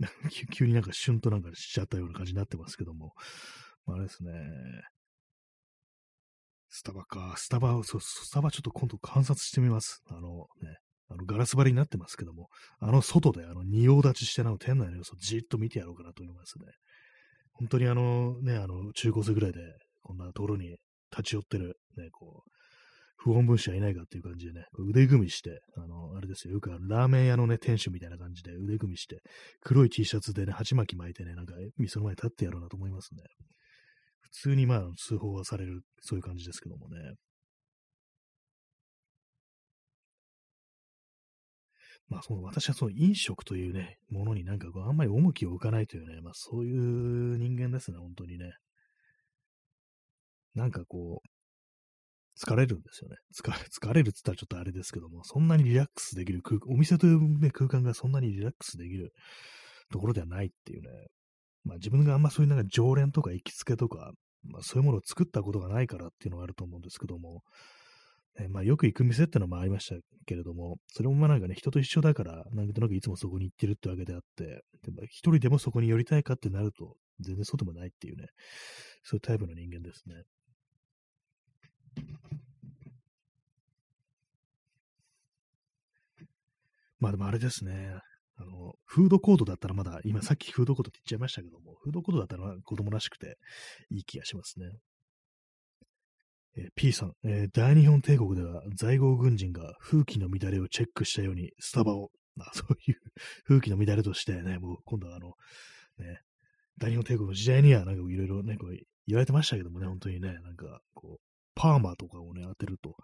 [0.53, 3.15] 急になんかシュンとなんかしちゃったような感じになってますけども、
[3.87, 4.33] まあ、あれですね。
[6.69, 7.35] スタバか。
[7.37, 10.03] スタバ、そう、スタバちょっと今度観察してみます。
[10.07, 10.79] あのね、
[11.09, 12.49] あのガラス張りになってますけども、
[12.79, 16.67] あの外であの仁王立ちしてなの店内の様子をじっと見てやろうかなと思いますね。
[17.53, 19.59] 本当にあのね、あの中高生ぐらいで
[20.03, 20.77] こんなところに
[21.11, 22.51] 立ち寄ってる、ね、こう、
[23.23, 29.21] 不穏分子はいないかっていう感じでね、腕組みして、あの、あれですよ、よくラーメン屋のね、店主みたいな感じで腕組みして、
[29.61, 33.23] 黒い T シャツでね、鉢巻き巻いてね、なんか店の前に立ってやろうなと思いますね。
[34.23, 36.97] 普通にまあ、通報はされる、そういう感じですけどもね。
[42.09, 48.53] まあ、その私はその飲食というね、ものになんかこう、あんまり重きを置かないというね、まあそういう人間ですね、本当にね。
[50.55, 51.40] なんかこう、
[52.41, 53.17] 疲れるんですよね。
[53.37, 59.13] 疲れ、疲れるって言ったらちょっとあれですけども、そんなにリラックスできる空、お店という、ね、空間がそんなにリラックスできる
[59.91, 60.89] ところではないっていうね。
[61.65, 64.13] まあ自分があんまそういうなんか常連とか行きつけとか、
[64.43, 67.43] まあそういうものを作ったことがないからっていうのがあると思うんですけども、
[68.39, 78.29] えまあよく行く店ってのもありましたけれども、それもまあなんかね、人と一緒だから、なんとなくいつもそこに行ってるってわけであって、でも一人でもそこに寄りたいかってなると、全然そうでもないっていうね、
[79.03, 80.23] そういうタイプの人間ですね。
[87.01, 87.99] まあでもあれですね。
[88.37, 93.37] あの、フードコートだったらまだ、今さっきフードコートって言っちゃいましたけども、フードコートだったら子供らしくて
[93.91, 94.67] いい気がしますね。
[96.57, 102.97] えー、P さん、えー、大日本帝国では在郷軍人が風紀の乱れをチェックしたようにスタバを、あ そういう
[103.45, 105.35] 風紀の乱れとしてね、もう今度はあの、
[105.99, 106.21] ね、
[106.79, 108.77] 大日本帝国の時代にはなんかいろいろね、こう
[109.07, 111.25] 言われてましたけどもね、本当にね、なんかこう、
[111.55, 112.97] パーマとかをね、当てると、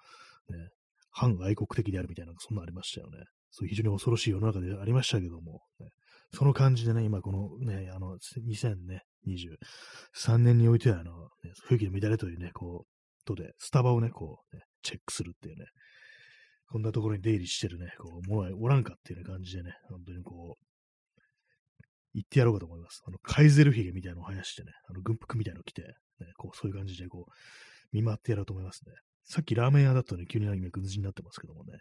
[0.49, 0.71] ね、
[1.11, 3.25] 反愛国的であるみたいな、そんなありましたよね。
[3.59, 5.89] そう非常に恐ろしい世の中でありましたけども、ね、
[6.35, 8.19] その感じでね、今このね、あの、
[9.27, 15.65] 2023年においては、あの、ね、風紀の乱れというね、こう、とで、スタバをね、こう、ね、チェックするっていうね、
[16.69, 20.65] こんなところに出入りしてるね、こう、ものはおらんかっていう、ね、感じでね、本当にこう、
[22.13, 23.03] 言ってやろうかと思います。
[23.07, 25.89] あの、カイゼルヒゲみたいなのを生やしてね、あの、軍服みたいなの着て、ね、
[26.37, 27.33] こう、そういう感じで、こう、
[27.91, 28.93] 見回ってやろうと思いますね。
[29.25, 31.79] さっきラーメン屋だったのに急に今軍人になってますけどもね。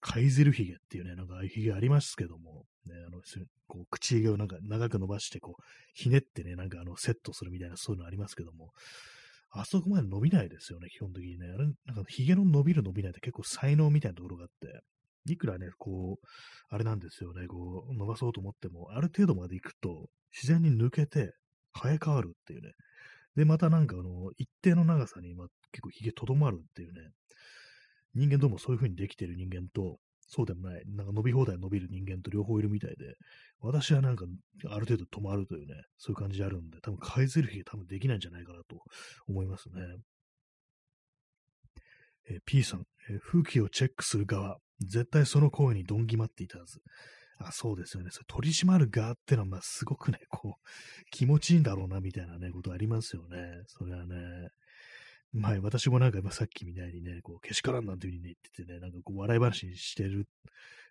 [0.00, 3.20] カイゼルヒゲっていうね、なんかヒゲありますけども、ね、あの、
[3.66, 5.62] こう、口ひげをなんか長く伸ばして、こう、
[5.94, 8.72] ひねってね、なんかあの、セットするみたいな、そういうのありますけども、
[9.50, 11.46] あそこまで伸びないですよね、基本的にね。
[11.48, 14.80] あれ、なんか、ヒゲの伸びる伸びないって結構才能みたいなところがあって、
[15.32, 16.26] いくらね、こう、
[16.68, 21.32] あれなんですよね、こう、伸ばそうと思っても、ある程度まで行くと、自然に抜けて、
[21.74, 22.72] 生え変わるっていうね。
[23.36, 27.10] で、またなんかあの、一定の長さに、ま、結構髭とどまるっていうね。
[28.14, 33.14] 人間どうもそういう風にできてる人間と、そうでもない、なんか伸び放題伸びる人間と両方いるみたいで、
[33.60, 34.26] 私はなんか
[34.68, 38.82] ある程度止まるというね、そういう感じであるんで、多分改ぜる日多分できないんじゃないかなと
[39.26, 39.82] 思いますね。
[42.30, 46.80] えー、P さん、えー、風紀をチェックする側、絶対その行為にどんぎまっていたはず。
[47.38, 48.10] あ、そうですよね。
[48.10, 50.64] それ取り締まる側ってのは、まあ、すごくね、こう、
[51.10, 53.62] 気持ちいいんだろうな、みたいなね、ことありますよね。
[53.66, 54.16] それはね。
[55.32, 60.26] まあ、私もなんか、さっきみたいにね、こう、けしからんなんていう風に、ね、言っててね、なんかこう、笑い話にしてる、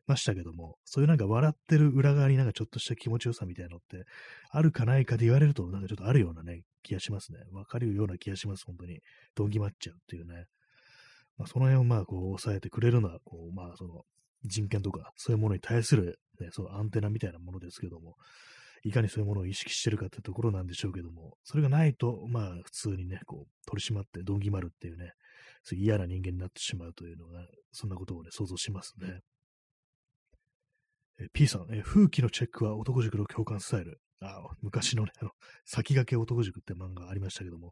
[0.07, 4.05] ましたけども、そういうなんか笑ってる裏側になんかちょっとした気持ちよさみたいなのって、
[4.49, 7.39] あるかないかで言われると、なんかちょっとあるようなね、気がしますね。
[7.51, 9.01] わかるような気がします、本当に。
[9.35, 10.45] どんぎまっちゃうっていうね。
[11.37, 14.03] まあ、その辺をまあ、こう、抑えてくれるのは、こう、まあ、その、
[14.43, 18.15] 人権とか、そういうものに対する、ね、そうアンテナみたいなものですけども、
[18.87, 25.13] いかにそういうものを意識してるかってところなんでしょうけども、それがないと、まあ、普通にね、こう、取り締まってどんぎまるっていうね、
[25.63, 29.19] そういう嫌な人間になってしまうというのが、そんなことをね、想像しますね。
[31.19, 33.99] え P さん、え風紀のチェックは男塾の共感スタイル。
[34.19, 35.31] あ昔のね、あの、
[35.65, 37.71] 先駆け男塾って漫画ありましたけども、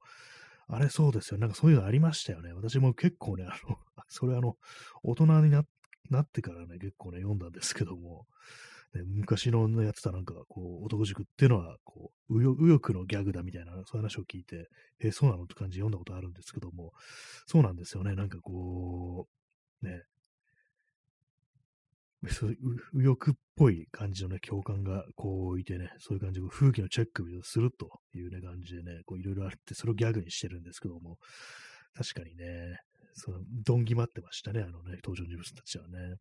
[0.67, 1.39] あれそうですよ。
[1.39, 2.53] なんかそういうのありましたよね。
[2.53, 3.77] 私も結構ね、あの、
[4.09, 4.57] それあの、
[5.03, 5.63] 大人にな
[6.09, 8.27] なってからね、結構ね、読んだんですけども、
[8.95, 14.69] ね、昔のやってたなんか、こう、男塾っていうのは、こう、右翼のギャグだみたいな、そういう話を聞いて、
[14.99, 16.93] えそうなのって感じで読んだことあるんですけども、
[17.45, 18.15] そうなんですよね。
[18.15, 19.27] なんかこ
[19.83, 20.03] う、ね、
[22.93, 31.17] 右翼っぽい感じのね、共感がこういてね、そういう感じで風紀のチェックをするというね、感じでね、こういろいろあって、それをギャグにしてるんですけども、
[31.93, 32.79] 確かにね、
[33.13, 36.15] その、どんぎまってましたね、あのね、登場人物たちはね。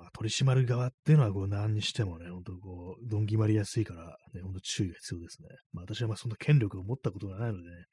[0.00, 5.48] まあ、取り締まる側っていうのは、こう、何にしてもね、本当こう、どんぎまりやすいから、ね、本当注意が必要ですね。
[5.72, 7.84] まあ、私はまあ、そんな権力を持ったことがないのでね、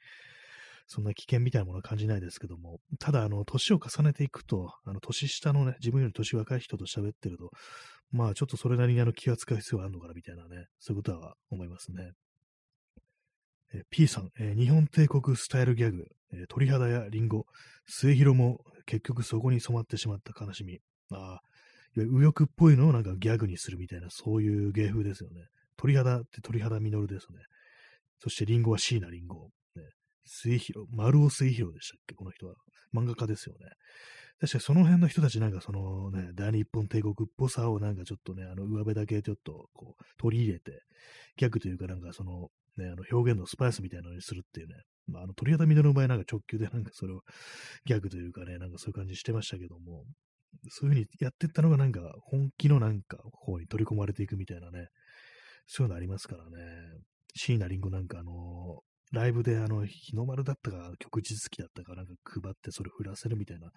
[0.87, 7.51] そんな危険みたいなものは感じないですけども、ただ、あの、年を重ねていくと、あの、年下のね、自分より年若い人と喋ってると、
[8.11, 12.11] まあ、ちょっとそれなりにあの気が使う必要があるのかな、みたいなね、そういうことは思いますね。
[13.73, 17.45] え、P さん、え、日本帝国スタイルギャグ、え、鳥肌やリンゴ、
[17.85, 20.79] 末広も結局そこに染まってしまった悲しみ。
[21.11, 21.41] ああ、
[21.97, 25.47] で右翼っぽいのをなんかギャグにするみたいな、そういう芸風ですよね。
[25.77, 27.39] 鳥肌って鳥肌実るですね。
[28.19, 29.49] そしてリンゴは椎名林檎。
[30.29, 32.13] 末広、丸尾末広でしたっけ？
[32.13, 32.53] この人は。
[32.93, 33.65] 漫画家ですよね。
[34.39, 40.81] 確かにその辺の人たちなんかそのね、大日本帝国っぽさをなんかちょっとね、あの上辺だけちょっとこう取り入れて、
[41.37, 44.75] 逆というかなんかそのね、あの表現のスパイスみたいなのにするっていうね。
[45.07, 47.21] まあ、あの鳥肌みの場合なんか直球でなんかそれを
[47.85, 50.03] ギャグというかね、なんかそういう感じしてましたけども、
[50.69, 54.87] そういうふうにやってったのがなんか本気のなんか方に取り込まれていくみたいなね、
[55.67, 56.49] そういうのありますからね。
[57.35, 58.81] 椎名林檎なんかあの
[59.11, 63.71] ライブであの、日の丸だったか、旭日月だったかなんか配ってそれ振らせるみたいな。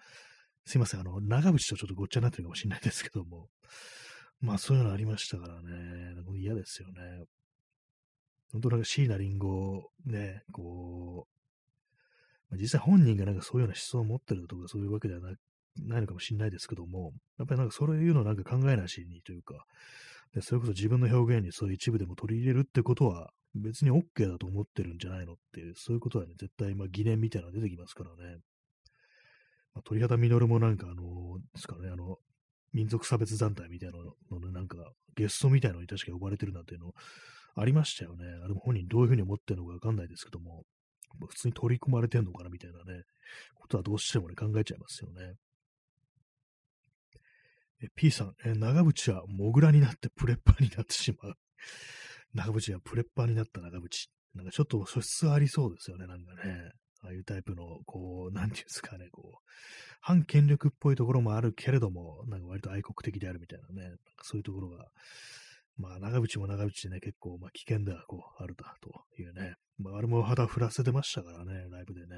[0.65, 3.47] すいません、あの、長渕とちょっとごっちゃになってるかもしれないですけども。
[4.41, 6.15] まあそういうのありましたからね。
[6.35, 7.01] 嫌ですよね。
[8.51, 11.27] 本当なんか椎名林檎、ね、こ
[12.51, 15.33] う、実際本人がなんかそういうような思想を持ってるとかそういうわけではな
[15.77, 19.65] ないのかもしれないですけども、やっぱりなんかそういうのなんか考えなしにというか、
[20.33, 28.37] でそれこそ自分の表現にそういう一部でも取り入れるってことは、別に OK だと思ってるんじゃないのっていう、そういうことはね、絶対、ま、疑念みたいなのが出てきますからね。
[29.73, 32.17] まあ、鳥肌実もなんか、あのですからね、あの、
[32.73, 34.77] 民族差別団体みたいなのの、なんか、
[35.15, 36.93] ゲストみたいなのに確か呼ばれてるなんていうの
[37.55, 38.25] ありましたよね。
[38.43, 40.63] あれも本人どういうふうに思ってるのかわかんないですけども、
[41.27, 43.03] 普通に取り込まれてんのかなみたいなね、
[43.55, 45.33] ことはどうしてもね、考えちゃいますよね。
[47.83, 51.33] え P さん、え長渕はモグラになってプレッパーになってしまう。
[52.33, 54.07] 長渕がプレッパーになった長渕。
[54.35, 56.71] なんかちょっと素質ありそうですよね、なんかね。
[57.03, 59.49] ああいうタイプの、こう、なんていうんですかね、こう、
[59.99, 64.87] 反権力っぽいところもあるけれども、なんか割と愛国的であるみたいなね、なんかそういうところが、
[65.77, 69.55] まあ、長渕も長渕でね、結構、まあ、危険では、こう、あるだ、というね。
[69.79, 72.15] まあ、あれも肌振らせてましたからね、ライブでね。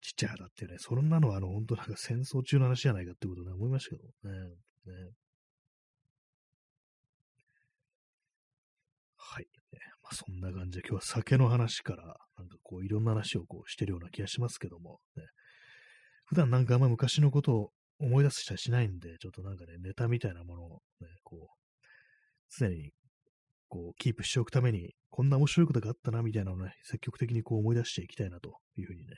[0.00, 4.38] ちっちゃい肌ってね、そんなのは、あの、本当なんか戦争中の話じゃないかってことね、思いましたけどね。
[4.86, 5.10] ね
[9.16, 9.46] はい。
[10.02, 15.24] まあ、そんな感じで、今日は酒の話から、なんかこう、いろんな話をこうしてるような気がしますけども、ね。
[16.24, 20.68] 普段なんかあんま昔のことを思い出したりしないんで、ちょっとなんかね、ネタみたいなものを
[21.00, 21.58] ね、こう、
[22.58, 22.92] 常に、
[23.68, 29.16] こう、キープしておくために、こんな面白いことがあったな、みたいなのをね、積極的にこう思い出していきたいな、というふうにね、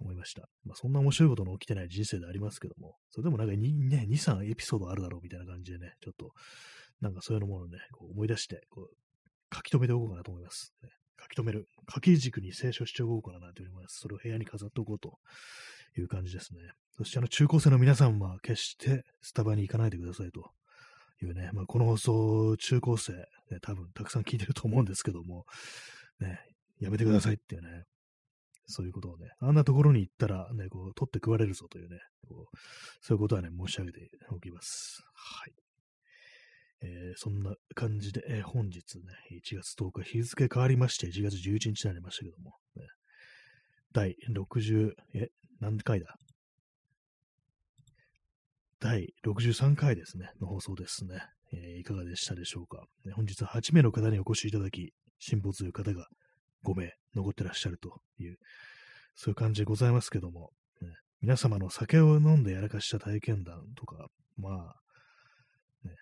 [0.00, 0.48] 思いました。
[0.64, 6.32] まあ、そんな面白いことの起きてない人生でありますけども、それでもなんか2、ね、2、3エピソードあるだろうみたいな感じでね、ちょっと、
[7.00, 10.74] なんかそういうものね、こう思い出して、こう、書き留めておこうかなと思います。
[10.82, 10.90] ね、
[11.20, 11.66] 書き留める。
[11.92, 14.00] 書き軸に清書しておこうかなと思います。
[14.00, 15.18] それを部屋に飾っておこうと
[15.98, 16.60] いう感じですね。
[16.96, 20.50] そしてあの中高生の皆さんは決してスタバに行かないでくださいと
[21.22, 23.24] いうね、まあ、この放送、中高生、ね、
[23.60, 25.44] 多分たくさん聞いてると思うんですけども、
[26.20, 26.40] ね、
[26.80, 27.84] やめてくださいっていうね、
[28.66, 31.98] そういうことをね、あんなところに行ったらね、こう、取って食われるぞというね、
[32.28, 32.56] こう
[33.00, 35.02] そういうことはね、申し上げておきます。
[35.14, 35.52] はい。
[36.82, 39.02] えー、そんな感じで、えー、本日ね、
[39.32, 42.86] 1月10日、日付変わりまして、1月11日になりましたけども、ね、
[43.92, 45.28] 第60、え、
[45.60, 46.14] 何回だ？
[48.78, 51.22] 第63回ですね、の放送ですね。
[51.52, 56.08] えー、いかがでしたでしょうか、本日は8名の方にお越しいただき、辛抱という方が
[56.66, 58.38] 5名残ってらっしゃるという、
[59.14, 60.50] そういう感じでございますけども、
[60.82, 60.88] ね、
[61.22, 65.94] 皆様の酒を飲んでやらかした体験談とか、まあ、ね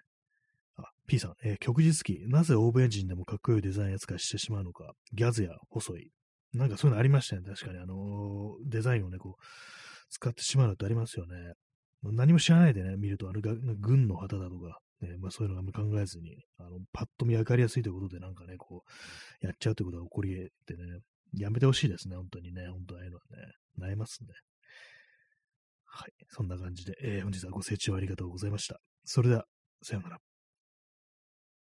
[0.76, 6.10] あ、P さん、えー、旭日記、なぜ欧米人でもかっこいいデザイン扱いしてしまうのか、ギャズや細い。
[6.54, 7.42] なんかそういうのありましたね。
[7.44, 9.42] 確かに、あのー、デザインをね、こう、
[10.08, 11.54] 使ってしまうのってありますよね。
[12.02, 18.84] 何も知らないでね、見ると、あの、軍の旗だとか、ね、まあそういうのあんま考えずに、あの、パッと見分かりやすいということで、なんかね、こ
[19.42, 21.00] う、やっちゃうということが起こり得てね、
[21.36, 24.28] やめてほしいですね、本当にね、本当ああいうのはね、悩えますね。
[25.84, 26.12] はい。
[26.28, 28.80] そんな感じで、えー、本日はご清聴ありがとうございました。
[29.04, 29.44] それでは、
[29.82, 30.33] さようなら。